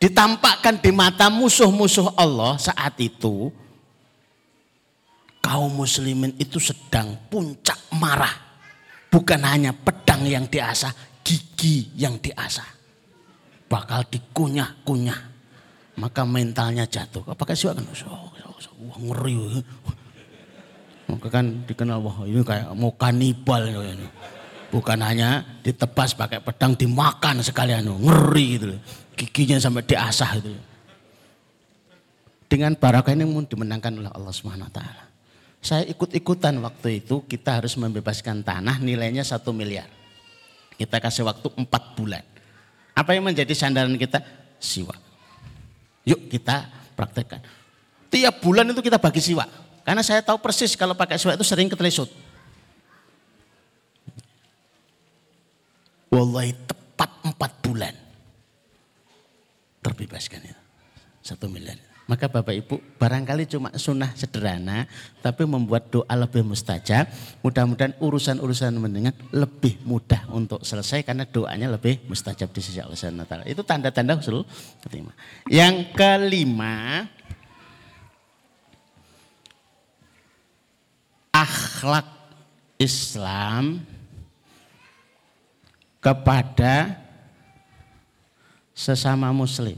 [0.01, 3.53] Ditampakkan di mata musuh-musuh Allah saat itu,
[5.45, 8.33] kaum muslimin itu sedang puncak marah.
[9.13, 12.65] Bukan hanya pedang yang diasah, gigi yang diasah.
[13.69, 15.31] Bakal dikunyah-kunyah
[16.01, 17.21] maka mentalnya jatuh.
[17.29, 17.85] Apakah sih kan?
[17.85, 19.61] Wah ngeri.
[21.13, 23.61] Maka kan dikenal wah ini kayak mau kanibal.
[24.73, 28.67] Bukan hanya ditebas pakai pedang dimakan sekalian ngeri gitu.
[29.17, 30.53] Giginya sampai diasah itu.
[32.51, 35.05] Dengan barakah ini pun dimenangkan oleh Allah Subhanahu wa taala.
[35.61, 39.87] Saya ikut-ikutan waktu itu kita harus membebaskan tanah nilainya satu miliar.
[40.75, 42.25] Kita kasih waktu empat bulan.
[42.97, 44.25] Apa yang menjadi sandaran kita?
[44.57, 44.99] Siwak.
[46.09, 47.45] Yuk kita praktekkan.
[48.11, 49.47] Tiap bulan itu kita bagi siwak.
[49.87, 52.11] Karena saya tahu persis kalau pakai siwak itu sering ketelesut.
[56.11, 57.95] Wallahi tepat empat bulan.
[59.81, 60.63] Terbebaskan itu.
[61.21, 61.91] Satu miliar.
[62.11, 64.91] Maka Bapak Ibu barangkali cuma sunnah sederhana
[65.23, 67.07] tapi membuat doa lebih mustajab.
[67.39, 73.47] Mudah-mudahan urusan-urusan mendengar lebih mudah untuk selesai karena doanya lebih mustajab di sisi Allah SWT.
[73.47, 74.43] Itu tanda-tanda usul
[74.83, 75.15] keterima.
[75.47, 77.07] Yang kelima,
[81.31, 82.11] akhlak
[82.75, 83.87] Islam
[86.03, 86.99] kepada
[88.81, 89.77] sesama muslim.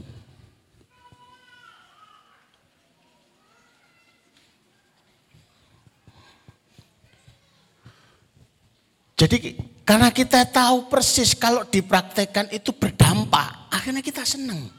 [9.19, 14.71] Jadi karena kita tahu persis kalau dipraktekkan itu berdampak, akhirnya kita senang.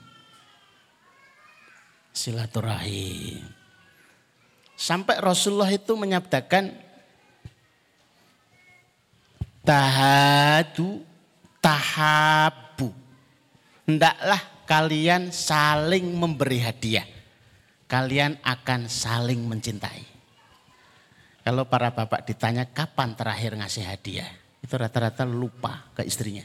[2.13, 3.45] Silaturahim.
[4.75, 6.73] Sampai Rasulullah itu menyabdakan
[9.65, 11.05] tahadu
[11.61, 12.63] tahabu.
[13.85, 17.05] Hendaklah kalian saling memberi hadiah.
[17.85, 20.03] Kalian akan saling mencintai.
[21.44, 24.31] Kalau para bapak ditanya kapan terakhir ngasih hadiah,
[24.64, 26.40] itu rata-rata lupa ke istrinya.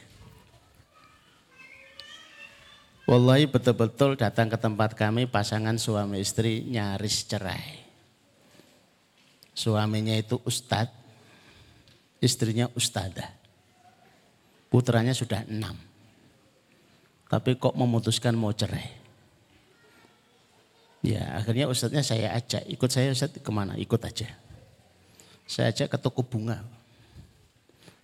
[3.08, 7.80] Wallahi betul-betul datang ke tempat kami pasangan suami istri nyaris cerai.
[9.56, 10.94] Suaminya itu ustadz,
[12.20, 13.32] istrinya ustadzah.
[14.68, 15.89] Putranya sudah enam.
[17.30, 18.98] Tapi kok memutuskan mau cerai.
[21.00, 23.78] Ya akhirnya ustadznya saya ajak, ikut saya ustadz ke mana?
[23.78, 24.28] Ikut aja.
[25.46, 26.60] Saya ajak ke toko bunga.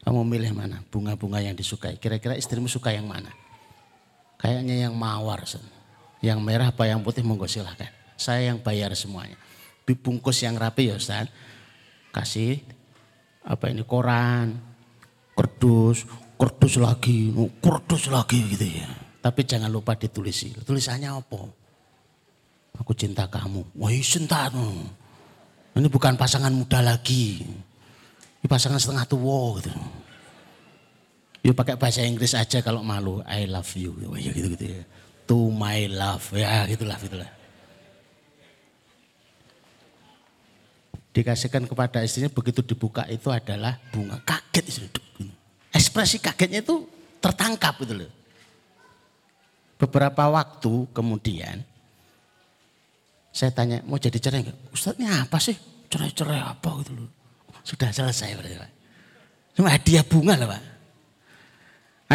[0.07, 0.79] Kamu milih mana?
[0.87, 1.99] Bunga-bunga yang disukai.
[1.99, 3.35] Kira-kira istrimu suka yang mana?
[4.39, 5.43] Kayaknya yang mawar.
[5.43, 5.63] Sen.
[6.23, 7.91] Yang merah apa yang putih monggo silahkan.
[8.15, 9.35] Saya yang bayar semuanya.
[9.83, 11.27] Dibungkus yang rapi ya Ustaz.
[12.15, 12.63] Kasih
[13.43, 14.59] apa ini koran,
[15.35, 16.07] kerdus,
[16.39, 18.87] kerdus lagi, kerdus lagi gitu ya.
[19.27, 20.55] Tapi jangan lupa ditulisi.
[20.55, 21.43] Tulisannya apa?
[22.79, 23.75] Aku cinta kamu.
[23.75, 24.47] Wah, cinta
[25.77, 27.43] ini bukan pasangan muda lagi.
[27.43, 29.75] Ini pasangan setengah tua gitu.
[31.43, 33.19] Yuk pakai bahasa Inggris aja kalau malu.
[33.27, 33.99] I love you.
[34.15, 34.83] Ya gitu-gitu ya.
[35.27, 36.31] To my love.
[36.31, 37.29] Ya gitulah gitulah.
[41.11, 44.23] Dikasihkan kepada istrinya begitu dibuka itu adalah bunga.
[44.23, 44.89] Kaget istri.
[45.75, 46.87] Ekspresi kagetnya itu
[47.21, 48.11] tertangkap gitu loh.
[49.77, 51.61] Beberapa waktu kemudian
[53.37, 54.57] saya tanya, mau jadi cerai enggak?
[54.73, 55.53] Ustaz ini apa sih?
[55.93, 57.13] Cerai-cerai apa gitu loh.
[57.61, 58.71] Sudah selesai berarti Pak.
[59.61, 60.63] Cuma hadiah bunga lah Pak.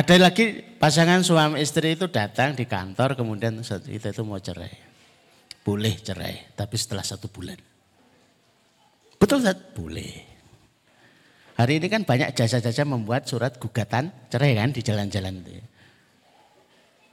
[0.01, 4.73] Ada lagi pasangan suami istri itu datang di kantor kemudian kita itu mau cerai.
[5.61, 7.61] Boleh cerai, tapi setelah satu bulan.
[9.21, 9.61] Betul Ustaz?
[9.77, 10.25] Boleh.
[11.53, 15.61] Hari ini kan banyak jasa-jasa membuat surat gugatan cerai kan di jalan-jalan itu.
[15.61, 15.65] Ya.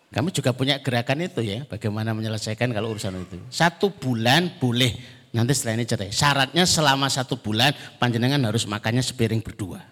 [0.08, 3.36] Kami juga punya gerakan itu ya, bagaimana menyelesaikan kalau urusan itu.
[3.52, 4.96] Satu bulan boleh,
[5.36, 6.08] nanti setelah ini cerai.
[6.08, 9.84] Syaratnya selama satu bulan panjenengan harus makannya sepiring berdua.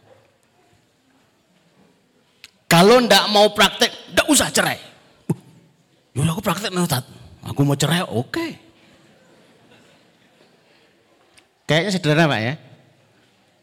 [2.67, 4.81] Kalau ndak mau praktek, ndak usah cerai.
[6.17, 7.05] Uh, ya aku praktek Ustaz.
[7.47, 8.33] Aku mau cerai, oke.
[8.33, 8.51] Okay.
[11.69, 12.55] Kayaknya sederhana Pak ya.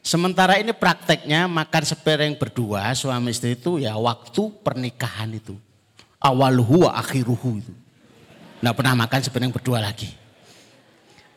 [0.04, 5.56] Sementara ini prakteknya makan sepiring berdua suami istri itu ya waktu pernikahan itu.
[6.24, 7.74] Awaluhu wa akhiruhu itu.
[8.64, 10.08] Nggak pernah makan sepiring berdua lagi.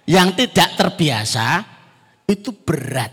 [0.07, 1.66] Yang tidak terbiasa
[2.30, 3.11] itu berat.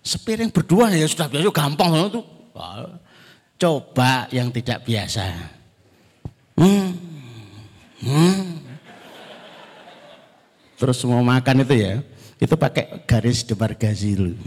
[0.00, 2.24] Sepiring berdua ya sudah biasa gampang itu.
[3.60, 5.28] Coba yang tidak biasa.
[6.56, 6.96] Hmm.
[8.00, 8.64] Hmm.
[10.78, 12.00] Terus mau makan itu ya
[12.38, 14.38] itu pakai garis demarkasi dulu.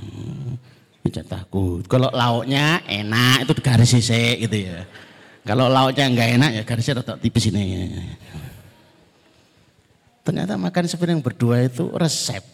[1.05, 1.83] Tidak takut.
[1.85, 4.87] Kalau lauknya enak itu garis sisik gitu ya.
[5.41, 7.89] Kalau lauknya enggak enak ya garisnya tetap tipis ini.
[10.21, 12.45] Ternyata makan sepiring berdua itu resep.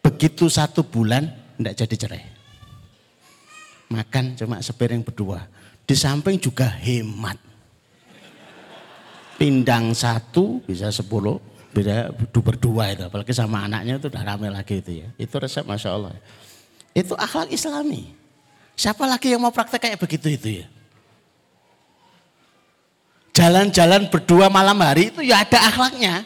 [0.00, 1.26] Begitu satu bulan
[1.58, 2.24] enggak jadi cerai.
[3.90, 5.42] Makan cuma sepiring berdua.
[5.82, 7.34] Di samping juga hemat.
[9.34, 15.06] Pindang satu bisa sepuluh, beda berdua itu apalagi sama anaknya itu udah rame lagi itu
[15.06, 16.12] ya itu resep masya Allah
[16.90, 18.10] itu akhlak Islami
[18.80, 20.66] siapa lagi yang mau praktek kayak begitu itu ya?
[23.36, 26.24] Jalan-jalan berdua malam hari itu ya ada akhlaknya.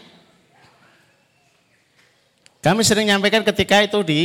[2.62, 4.20] Kami sering nyampaikan ketika itu di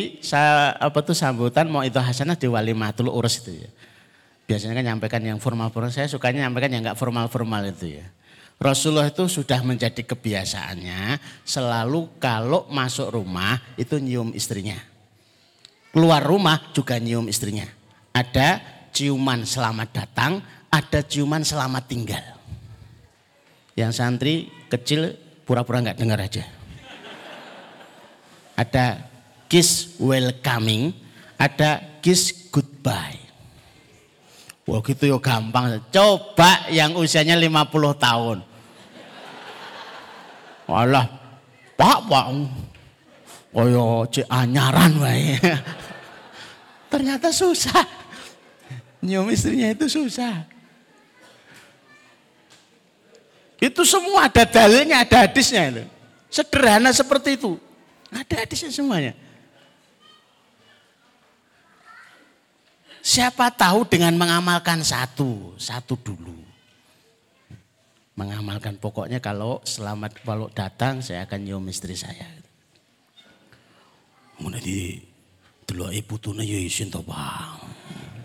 [0.80, 3.70] apa tuh sambutan mau itu hasanah di wali matul urus itu ya.
[4.48, 5.92] Biasanya kan nyampaikan yang formal-formal.
[5.92, 8.06] Saya sukanya nyampaikan yang nggak formal-formal itu ya.
[8.60, 14.80] Rasulullah itu sudah menjadi kebiasaannya selalu kalau masuk rumah itu nyium istrinya.
[15.92, 17.79] Keluar rumah juga nyium istrinya.
[18.14, 22.26] Ada ciuman selamat datang, ada ciuman selamat tinggal.
[23.78, 24.36] Yang santri
[24.68, 25.16] kecil
[25.48, 26.44] pura-pura nggak dengar aja.
[28.60, 29.08] Ada
[29.48, 30.92] kiss welcoming,
[31.40, 33.18] ada kiss goodbye.
[34.70, 35.82] Wah gitu ya gampang.
[35.90, 38.38] Coba yang usianya 50 tahun.
[40.70, 41.10] Walah,
[41.74, 42.26] Pak, Pak.
[43.50, 45.34] Kaya cek anyaran wae.
[46.94, 47.99] Ternyata susah.
[49.00, 50.44] Nyium istrinya itu susah.
[53.60, 55.84] Itu semua ada dalilnya, ada hadisnya itu.
[56.32, 57.60] Sederhana seperti itu.
[58.12, 59.14] Ada hadisnya semuanya.
[63.00, 66.50] Siapa tahu dengan mengamalkan satu, satu dulu
[68.20, 72.28] mengamalkan pokoknya kalau selamat kalau datang saya akan nyium istri saya.
[74.44, 75.00] Mana di
[75.72, 77.64] ibu tune ya isin to, Bang.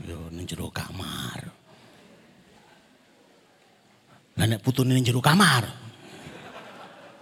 [0.04, 1.40] Yo ning jero kamar.
[4.34, 5.64] Lah nek putune ning kamar.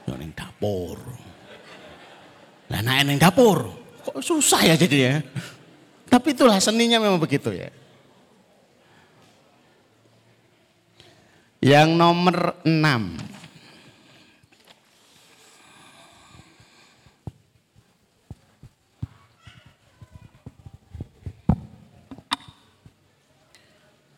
[0.06, 0.98] Yo ning dapur.
[2.70, 5.14] Lah nek ning dapur kok susah ya jadi ya.
[6.10, 7.70] Tapi itulah seninya memang begitu ya.
[11.62, 13.16] Yang nomor enam.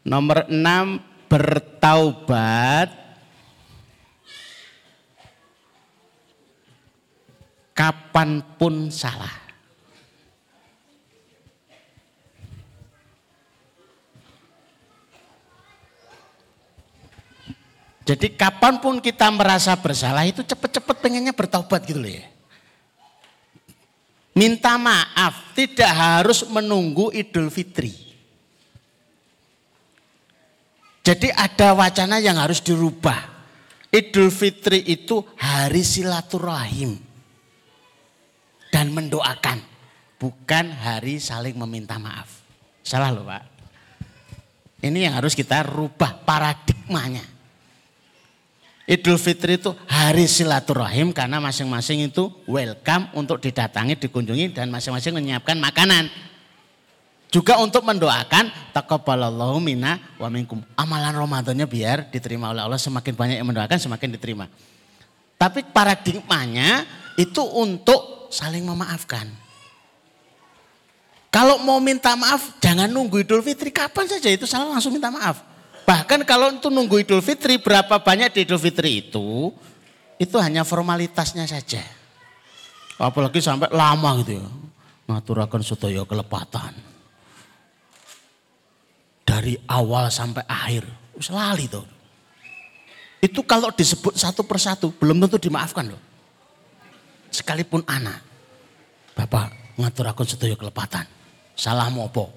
[0.04, 1.00] Nomor enam
[1.32, 2.92] bertaubat
[7.72, 9.44] kapan pun salah.
[18.04, 22.28] Jadi kapan pun kita merasa bersalah itu cepet-cepet pengennya bertobat gitu loh ya.
[24.36, 28.03] Minta maaf tidak harus menunggu Idul Fitri.
[31.04, 33.36] Jadi ada wacana yang harus dirubah.
[33.92, 36.96] Idul Fitri itu hari silaturahim.
[38.72, 39.60] Dan mendoakan.
[40.16, 42.40] Bukan hari saling meminta maaf.
[42.80, 43.44] Salah loh Pak.
[44.80, 47.22] Ini yang harus kita rubah paradigmanya.
[48.84, 55.56] Idul Fitri itu hari silaturahim karena masing-masing itu welcome untuk didatangi, dikunjungi dan masing-masing menyiapkan
[55.56, 56.08] makanan.
[57.34, 60.62] Juga untuk mendoakan taqabbalallahu minna wa minkum.
[60.78, 64.46] Amalan Ramadannya biar diterima oleh Allah semakin banyak yang mendoakan semakin diterima.
[65.34, 66.86] Tapi paradigmanya
[67.18, 69.26] itu untuk saling memaafkan.
[71.34, 75.42] Kalau mau minta maaf jangan nunggu Idul Fitri kapan saja itu salah langsung minta maaf.
[75.82, 79.50] Bahkan kalau itu nunggu Idul Fitri, berapa banyak di Idul Fitri itu,
[80.22, 81.82] itu hanya formalitasnya saja.
[82.94, 84.46] Apalagi sampai lama gitu ya.
[85.10, 86.72] Ngaturakan sutaya kelepatan.
[89.34, 90.86] Dari awal sampai akhir.
[91.34, 91.82] Lali tuh.
[93.18, 95.98] Itu kalau disebut satu persatu belum tentu dimaafkan loh.
[97.34, 98.22] Sekalipun anak.
[99.18, 101.02] Bapak ngatur aku sedaya kelepatan.
[101.58, 102.30] Salah mopo.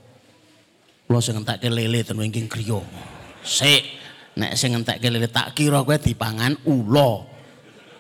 [1.05, 2.81] Lo sing ke lele ten wingking kriya.
[3.45, 3.83] Sik,
[4.33, 7.21] nek sing ke lele tak kira kowe dipangan ula.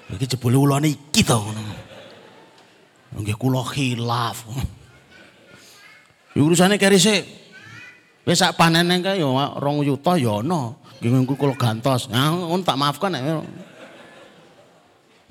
[0.09, 1.61] Iki jebule ulane iki to ngono.
[3.13, 4.41] Nggih kula khilaf.
[6.41, 7.46] Urusane kerise
[8.27, 9.25] wis sak panene kae ya
[9.55, 10.75] 2 yuta ya ana.
[10.99, 12.11] Nggih kula gantos.
[12.11, 13.47] Nah, ngono tak maafkan nek.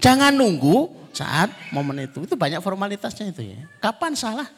[0.00, 2.24] Jangan nunggu saat momen itu.
[2.24, 3.60] Itu banyak formalitasnya itu ya.
[3.82, 4.48] Kapan salah?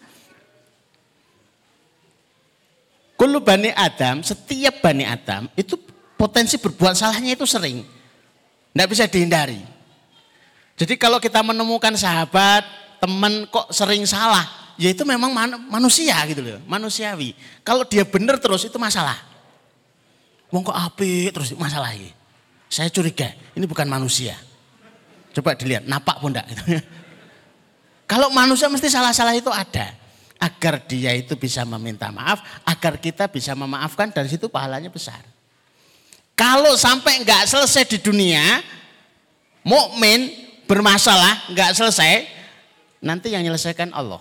[3.19, 5.75] Kullu Bani Adam, setiap Bani Adam itu
[6.15, 7.83] potensi berbuat salahnya itu sering.
[8.71, 9.59] Tidak bisa dihindari.
[10.79, 12.63] Jadi kalau kita menemukan sahabat,
[13.03, 14.47] teman kok sering salah,
[14.79, 17.35] ya itu memang man manusia gitu loh, manusiawi.
[17.67, 19.19] Kalau dia benar terus itu masalah.
[20.49, 22.15] Wong kok api terus masalah ini.
[22.71, 24.39] Saya curiga, ini bukan manusia.
[25.35, 26.63] Coba dilihat, napak pun enggak gitu.
[28.11, 29.93] Kalau manusia mesti salah-salah itu ada.
[30.39, 35.19] Agar dia itu bisa meminta maaf, agar kita bisa memaafkan dari situ pahalanya besar.
[36.39, 38.63] Kalau sampai enggak selesai di dunia,
[39.67, 40.31] mukmin
[40.71, 42.29] bermasalah, nggak selesai,
[43.03, 44.21] nanti yang menyelesaikan Allah.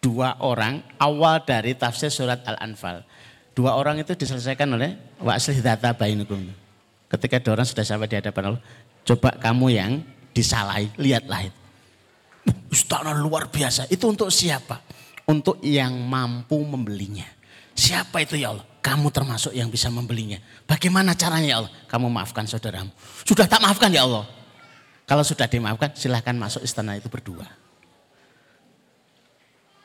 [0.00, 3.04] Dua orang awal dari tafsir surat Al-Anfal.
[3.52, 6.40] Dua orang itu diselesaikan oleh wa'aslih data bainukum.
[7.10, 8.62] Ketika dua orang sudah sampai di hadapan Allah,
[9.04, 9.92] coba kamu yang
[10.32, 11.60] disalahi, lihatlah itu.
[12.72, 13.90] Istana luar biasa.
[13.92, 14.80] Itu untuk siapa?
[15.28, 17.26] Untuk yang mampu membelinya.
[17.76, 18.64] Siapa itu ya Allah?
[18.80, 20.40] Kamu termasuk yang bisa membelinya.
[20.64, 21.72] Bagaimana caranya ya Allah?
[21.90, 22.88] Kamu maafkan saudaramu.
[23.28, 24.24] Sudah tak maafkan ya Allah?
[25.04, 27.44] Kalau sudah dimaafkan silahkan masuk istana itu berdua.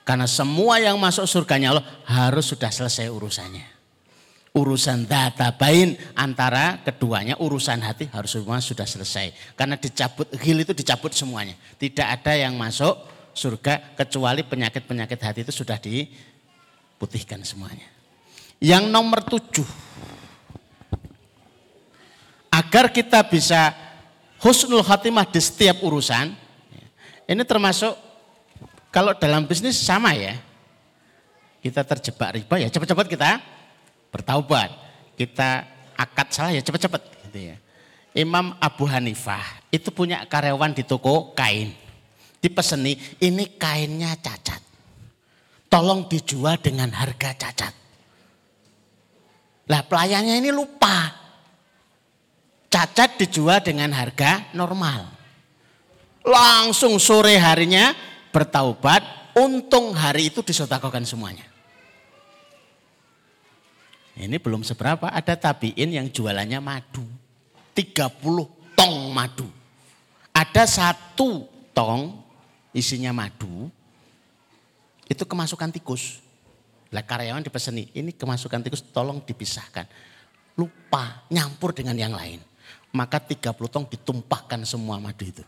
[0.05, 3.73] Karena semua yang masuk surganya Allah harus sudah selesai urusannya.
[4.55, 9.33] Urusan data bain antara keduanya urusan hati harus semua sudah selesai.
[9.57, 11.57] Karena dicabut hil itu dicabut semuanya.
[11.81, 12.95] Tidak ada yang masuk
[13.33, 17.89] surga kecuali penyakit-penyakit hati itu sudah diputihkan semuanya.
[18.61, 19.67] Yang nomor tujuh.
[22.53, 23.73] Agar kita bisa
[24.37, 26.31] husnul khatimah di setiap urusan.
[27.25, 28.04] Ini termasuk
[28.95, 30.39] kalau dalam bisnis sama ya.
[31.59, 33.29] Kita terjebak riba ya cepat-cepat kita
[34.07, 34.71] bertaubat.
[35.19, 35.67] Kita
[35.99, 37.59] akad salah ya cepat-cepat gitu ya.
[38.15, 41.75] Imam Abu Hanifah itu punya karyawan di toko kain.
[42.39, 44.63] Dipeseni, ini kainnya cacat.
[45.67, 47.73] Tolong dijual dengan harga cacat.
[49.67, 51.11] Lah pelayannya ini lupa
[52.71, 55.11] cacat dijual dengan harga normal.
[56.23, 61.47] Langsung sore harinya bertaubat, untung hari itu disotakokan semuanya.
[64.19, 67.07] Ini belum seberapa, ada tabiin yang jualannya madu.
[67.71, 69.47] 30 tong madu.
[70.35, 72.19] Ada satu tong
[72.75, 73.71] isinya madu,
[75.07, 76.19] itu kemasukan tikus.
[76.91, 79.87] Lah karyawan dipeseni, ini kemasukan tikus tolong dipisahkan.
[80.59, 82.39] Lupa, nyampur dengan yang lain
[82.95, 85.43] maka 30 tong ditumpahkan semua madu itu.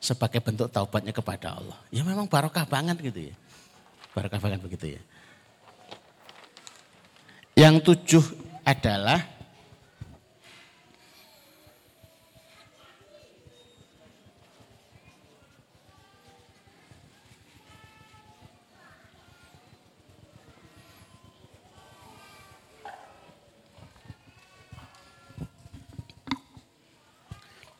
[0.00, 1.76] Sebagai bentuk taubatnya kepada Allah.
[1.92, 3.34] Ya memang barokah banget gitu ya.
[4.16, 5.02] Barokah banget begitu ya.
[7.52, 8.24] Yang tujuh
[8.64, 9.20] adalah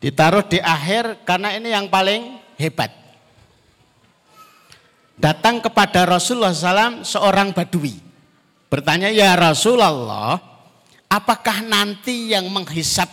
[0.01, 2.89] Ditaruh di akhir karena ini yang paling hebat.
[5.21, 8.01] Datang kepada Rasulullah SAW seorang badui.
[8.73, 10.41] Bertanya, ya Rasulullah,
[11.05, 13.13] apakah nanti yang menghisap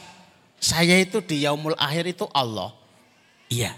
[0.56, 2.72] saya itu di yaumul akhir itu Allah?
[3.52, 3.76] Iya,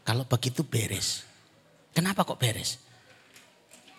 [0.00, 1.28] kalau begitu beres.
[1.92, 2.80] Kenapa kok beres?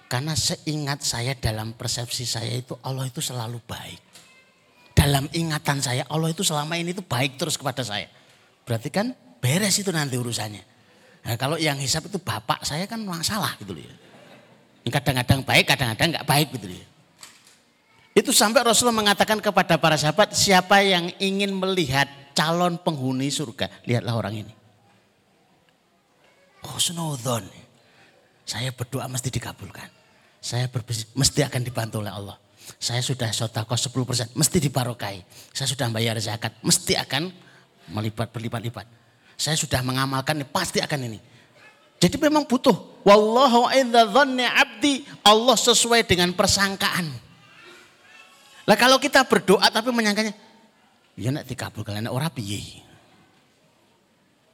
[0.09, 4.01] Karena seingat saya dalam persepsi saya itu Allah itu selalu baik.
[4.97, 8.09] Dalam ingatan saya Allah itu selama ini itu baik terus kepada saya.
[8.65, 10.63] Berarti kan beres itu nanti urusannya.
[11.21, 13.93] Nah, kalau yang hisap itu bapak saya kan masalah gitu loh ya.
[14.89, 16.87] Kadang-kadang baik, kadang-kadang nggak baik gitu loh ya.
[18.11, 24.17] Itu sampai Rasulullah mengatakan kepada para sahabat, siapa yang ingin melihat calon penghuni surga, lihatlah
[24.19, 24.53] orang ini.
[26.67, 27.47] Oh Snowdon,
[28.43, 29.87] saya berdoa mesti dikabulkan.
[30.41, 32.37] Saya berbisik, mesti akan dibantu oleh Allah.
[32.81, 35.21] Saya sudah sotako 10%, mesti dibarokai.
[35.53, 37.31] Saya sudah bayar zakat, mesti akan
[37.91, 38.87] melipat berlipat-lipat.
[39.35, 41.19] Saya sudah mengamalkan ini pasti akan ini.
[42.01, 43.03] Jadi memang butuh.
[43.05, 47.09] Wallahu abdi Allah sesuai dengan persangkaan.
[48.65, 50.33] Lah kalau kita berdoa tapi menyangkanya,
[51.17, 52.81] ya nak dikabulkan ora piye.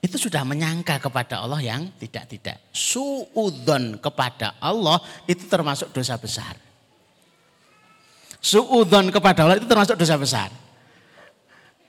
[0.03, 2.71] Itu sudah menyangka kepada Allah yang tidak-tidak.
[2.71, 6.55] Suudon kepada Allah itu termasuk dosa besar.
[8.39, 10.49] Suudon kepada Allah itu termasuk dosa besar.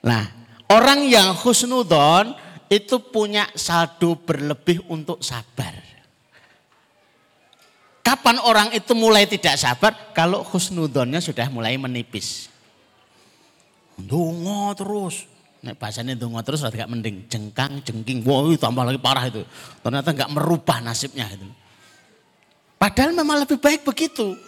[0.02, 0.37] Nah,
[0.68, 2.36] orang yang husnudon
[2.68, 5.72] itu punya saldo berlebih untuk sabar.
[8.04, 10.12] Kapan orang itu mulai tidak sabar?
[10.16, 12.48] Kalau husnudonnya sudah mulai menipis.
[14.00, 15.28] Dungo terus.
[15.60, 17.28] Nek bahasanya dungo terus agak mending.
[17.28, 18.24] Jengkang, jengking.
[18.24, 19.44] Wow tambah lagi parah itu.
[19.84, 21.44] Ternyata nggak merubah nasibnya itu.
[22.80, 24.38] Padahal memang lebih baik begitu.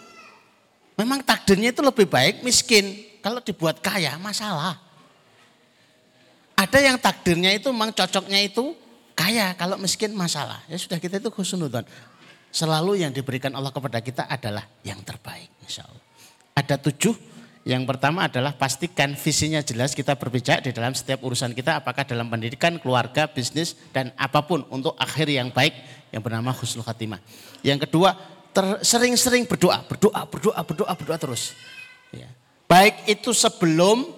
[0.95, 3.13] Memang takdirnya itu lebih baik miskin.
[3.21, 4.79] Kalau dibuat kaya masalah.
[6.55, 8.77] Ada yang takdirnya itu memang cocoknya itu
[9.17, 9.53] kaya.
[9.57, 10.61] Kalau miskin masalah.
[10.69, 11.83] Ya sudah kita itu husnudon
[12.51, 16.03] selalu yang diberikan Allah kepada kita adalah yang terbaik insya Allah.
[16.51, 17.15] Ada tujuh,
[17.63, 22.27] yang pertama adalah pastikan visinya jelas kita berbicara di dalam setiap urusan kita apakah dalam
[22.27, 25.73] pendidikan, keluarga, bisnis dan apa pun untuk akhir yang baik
[26.11, 27.23] yang bernama husnul khatimah.
[27.63, 28.19] Yang kedua,
[28.83, 31.55] sering-sering berdoa, berdoa, berdoa, berdoa, berdoa terus.
[32.11, 32.27] Ya.
[32.67, 34.11] Baik itu sebelum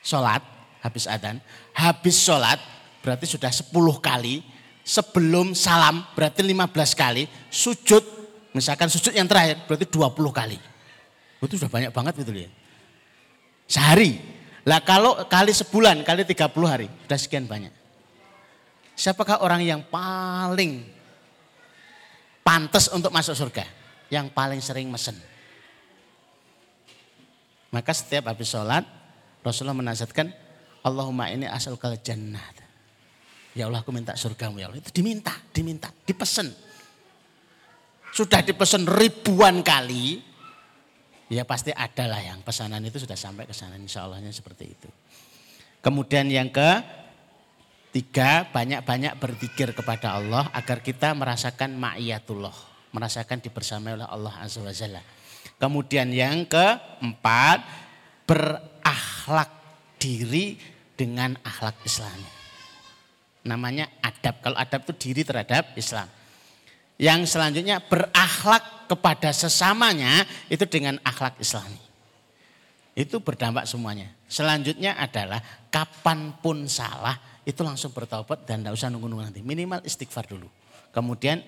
[0.00, 0.40] sholat,
[0.86, 1.42] habis adan,
[1.74, 2.62] habis sholat
[3.02, 4.46] berarti sudah 10 kali,
[4.86, 8.02] sebelum salam berarti 15 kali, sujud
[8.54, 10.58] misalkan sujud yang terakhir berarti 20 kali.
[11.42, 12.50] Itu sudah banyak banget gitu ya.
[13.66, 14.18] Sehari.
[14.66, 17.70] Lah kalau kali sebulan, kali 30 hari, sudah sekian banyak.
[18.98, 20.82] Siapakah orang yang paling
[22.42, 23.62] pantas untuk masuk surga?
[24.10, 25.14] Yang paling sering mesen.
[27.70, 28.82] Maka setiap habis sholat,
[29.44, 30.34] Rasulullah menasihatkan,
[30.86, 32.54] Allahumma ini asal kal jannah.
[33.58, 34.78] Ya Allah aku minta surgamu ya Allah.
[34.78, 36.54] Itu diminta, diminta, dipesen.
[38.14, 40.22] Sudah dipesen ribuan kali,
[41.26, 43.74] ya pasti ada lah yang pesanan itu sudah sampai ke sana.
[43.74, 44.88] Insya Allahnya seperti itu.
[45.82, 46.84] Kemudian yang ke
[47.90, 52.54] tiga, banyak-banyak berzikir kepada Allah agar kita merasakan ma'iyatullah.
[52.94, 55.02] Merasakan dibersamai oleh Allah Azza wa Jalla.
[55.56, 57.64] Kemudian yang keempat,
[58.28, 59.50] berakhlak
[59.96, 62.36] diri dengan akhlak Islami
[63.46, 64.42] namanya adab.
[64.42, 66.10] Kalau adab itu diri terhadap Islam.
[66.98, 71.78] Yang selanjutnya berakhlak kepada sesamanya itu dengan akhlak islami.
[72.96, 74.08] Itu berdampak semuanya.
[74.26, 75.38] Selanjutnya adalah
[75.68, 79.44] kapan pun salah itu langsung bertobat dan tidak usah nunggu-nunggu nanti.
[79.44, 80.48] Minimal istighfar dulu.
[80.88, 81.44] Kemudian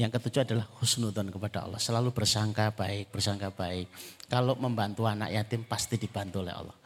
[0.00, 1.76] yang ketujuh adalah husnudon kepada Allah.
[1.76, 3.92] Selalu bersangka baik, bersangka baik.
[4.24, 6.76] Kalau membantu anak yatim pasti dibantu oleh Allah.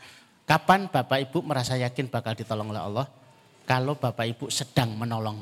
[0.50, 3.06] Kapan Bapak Ibu merasa yakin bakal ditolong oleh Allah?
[3.70, 5.38] kalau Bapak Ibu sedang menolong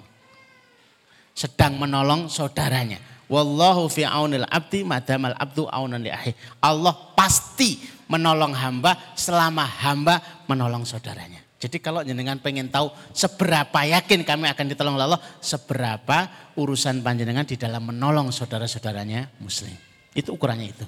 [1.33, 3.01] sedang menolong saudaranya.
[3.31, 6.35] Wallahu fi aunil abdi madamal abdu aunan li ahi.
[6.61, 7.79] Allah pasti
[8.11, 11.41] menolong hamba selama hamba menolong saudaranya.
[11.63, 16.27] Jadi kalau jenengan pengen tahu seberapa yakin kami akan ditolong Allah, seberapa
[16.59, 19.75] urusan panjenengan di dalam menolong saudara-saudaranya muslim.
[20.13, 20.87] Itu ukurannya itu.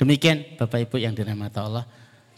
[0.00, 1.84] Demikian Bapak Ibu yang dirahmati Allah.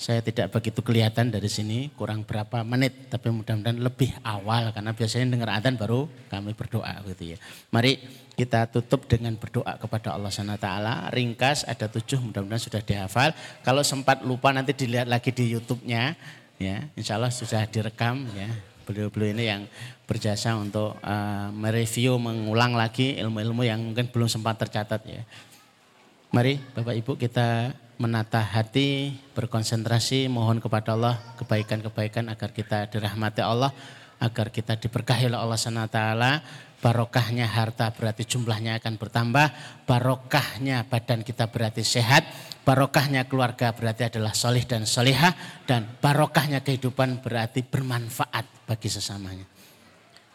[0.03, 5.31] Saya tidak begitu kelihatan dari sini, kurang berapa menit, tapi mudah-mudahan lebih awal karena biasanya
[5.31, 7.39] dengar adzan baru kami berdoa gitu ya.
[7.71, 8.03] Mari
[8.35, 11.07] kita tutup dengan berdoa kepada Allah Subhanahu taala.
[11.15, 13.31] Ringkas ada tujuh, mudah-mudahan sudah dihafal.
[13.63, 16.19] Kalau sempat lupa nanti dilihat lagi di YouTube-nya
[16.59, 16.83] ya.
[16.99, 18.51] Insya Allah sudah direkam ya.
[18.83, 19.63] Beliau-beliau ini yang
[20.11, 25.23] berjasa untuk uh, mereview, mengulang lagi ilmu-ilmu yang mungkin belum sempat tercatat ya.
[26.35, 27.71] Mari Bapak Ibu kita
[28.03, 33.71] menata hati, berkonsentrasi, mohon kepada Allah kebaikan-kebaikan agar kita dirahmati Allah,
[34.19, 36.01] agar kita diberkahi oleh Allah SWT.
[36.83, 39.47] Barokahnya harta berarti jumlahnya akan bertambah,
[39.87, 42.27] barokahnya badan kita berarti sehat,
[42.67, 49.47] barokahnya keluarga berarti adalah solih dan solihah, dan barokahnya kehidupan berarti bermanfaat bagi sesamanya.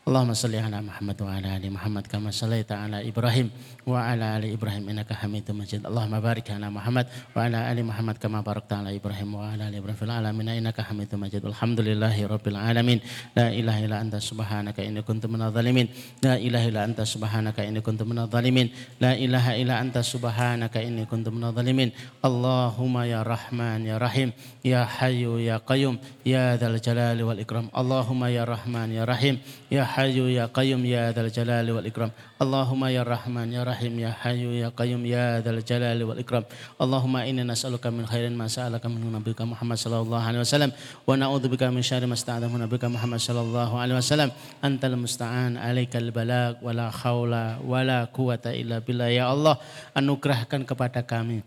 [0.08, 3.51] Allahumma salli ala Muhammad wa ala ali Muhammad kama sallaita ala Ibrahim
[3.84, 5.84] wa ala ali Ibrahim innaka Hamidum Majid.
[5.84, 9.84] Allahumma barik ala Muhammad wa ala ali Muhammad kama barakta ala Ibrahim wa ala ali
[9.84, 11.43] Ibrahim fil alamin innaka Hamidum Majid.
[11.43, 13.03] Alhamdulillahi rabbil alamin.
[13.36, 15.91] La ilaha illa anta subhanaka inni kuntu minadh dhalimin.
[16.24, 18.72] La ilaha illa anta subhanaka inni kuntu minadh dhalimin.
[19.03, 21.91] La ilaha illa anta subhanaka inni kuntu minadh dhalimin.
[22.24, 24.32] Allahumma ya Rahman ya Rahim
[24.64, 27.68] ya Hayyu ya Qayyum ya Dzal Jalali wal Ikram.
[27.76, 32.14] Allahumma ya Rahman ya Rahim ya Hayyu ya Qayyum ya Dzal Jalali wal Ikram.
[32.38, 36.45] Allahumma ya Rahman ya Rahim ya Hayyu ya Qayyum ya Dzal Jalali wal Ikram.
[36.78, 40.70] Allahumma inna nas'aluka min khairin ma sa'alaka minhu nabiyuka Muhammad sallallahu alaihi wasallam
[41.02, 44.30] wa na'udzubika min syarri ma sta'adahu nabiyuka Muhammad sallallahu alaihi wasallam.
[44.62, 49.58] Antal musta'an alaikal balag wa la haula wa la quwata illa billah ya Allah
[49.98, 51.41] anugerahkan kepada kami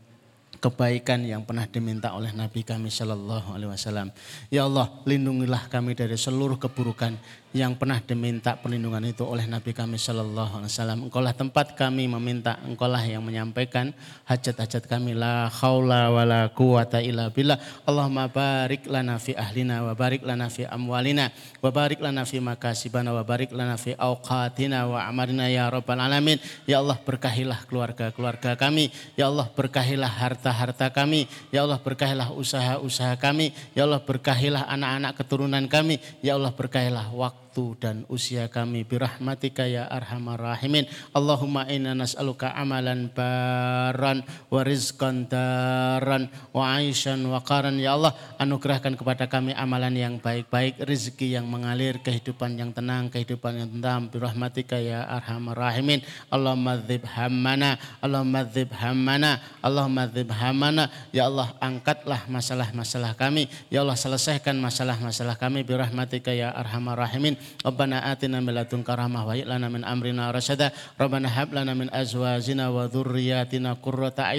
[0.61, 4.13] kebaikan yang pernah diminta oleh Nabi kami Shallallahu Alaihi Wasallam.
[4.53, 7.17] Ya Allah, lindungilah kami dari seluruh keburukan
[7.51, 10.99] yang pernah diminta perlindungan itu oleh Nabi kami Shallallahu Alaihi Wasallam.
[11.11, 13.91] Engkaulah tempat kami meminta, engkaulah yang menyampaikan
[14.31, 15.19] hajat-hajat kami.
[15.19, 17.59] La haula wa la quwata illa billah.
[17.83, 23.11] Allahumma barik lana fi ahlina wa barik lana fi amwalina wa barik lana fi makasibana
[23.11, 26.39] wa barik lana fi awqatina wa amarina ya rabbal alamin.
[26.71, 28.95] Ya Allah berkahilah keluarga-keluarga kami.
[29.19, 31.27] Ya Allah berkahilah harta-harta kami.
[31.51, 33.51] Ya Allah berkahilah usaha-usaha kami.
[33.75, 35.99] Ya Allah berkahilah anak-anak keturunan kami.
[36.23, 40.87] Ya Allah berkahilah waktu waktu dan usia kami birahmatika ya arhamar rahimin.
[41.11, 47.75] Allahumma inna nas'aluka amalan baran wa rizqan daran wa aishan wa qaran.
[47.83, 53.67] Ya Allah anugerahkan kepada kami amalan yang baik-baik, rezeki yang mengalir, kehidupan yang tenang, kehidupan
[53.67, 56.07] yang tenang birahmatika ya arhamar rahimin.
[56.31, 60.87] Allahumma dzib hammana, Allahumma dzib hammana, Allahumma dzib hammana.
[61.11, 63.51] Ya Allah angkatlah masalah-masalah kami.
[63.75, 67.40] Ya Allah selesaikan masalah-masalah kami birahmatika ya arhamar rahimin.
[67.65, 70.73] Rabbana atina min ladunka rahmah wa lana min amrina rasyada.
[70.99, 74.31] Rabbana hab lana min azwajina wa dhurriyyatina qurrata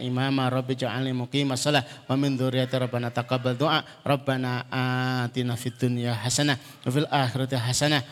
[0.00, 0.50] imama.
[0.50, 3.56] Rabbi ja'alni muqimas shalah wa min dzurriyyati Rabbana taqabbal
[4.68, 8.02] atina fid dunya hasanah wa fil akhirati hasanah.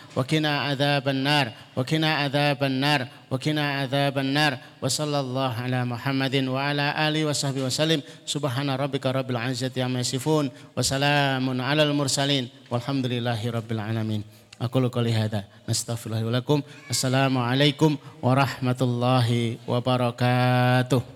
[1.16, 1.52] Nar.
[1.76, 3.00] Nar
[3.34, 9.10] qina adzaban nar wa sallallahu ala Muhammadin wa ala alihi wa sahbihi wasallim subhana rabbika
[9.10, 14.22] rabbil izzati amma yasifun wa salamun alal mursalin walhamdulillahi rabbil alamin
[14.62, 21.15] aku qouli hadza nastaghfirullahi wa lakum assalamualaikum warahmatullahi wabarakatuh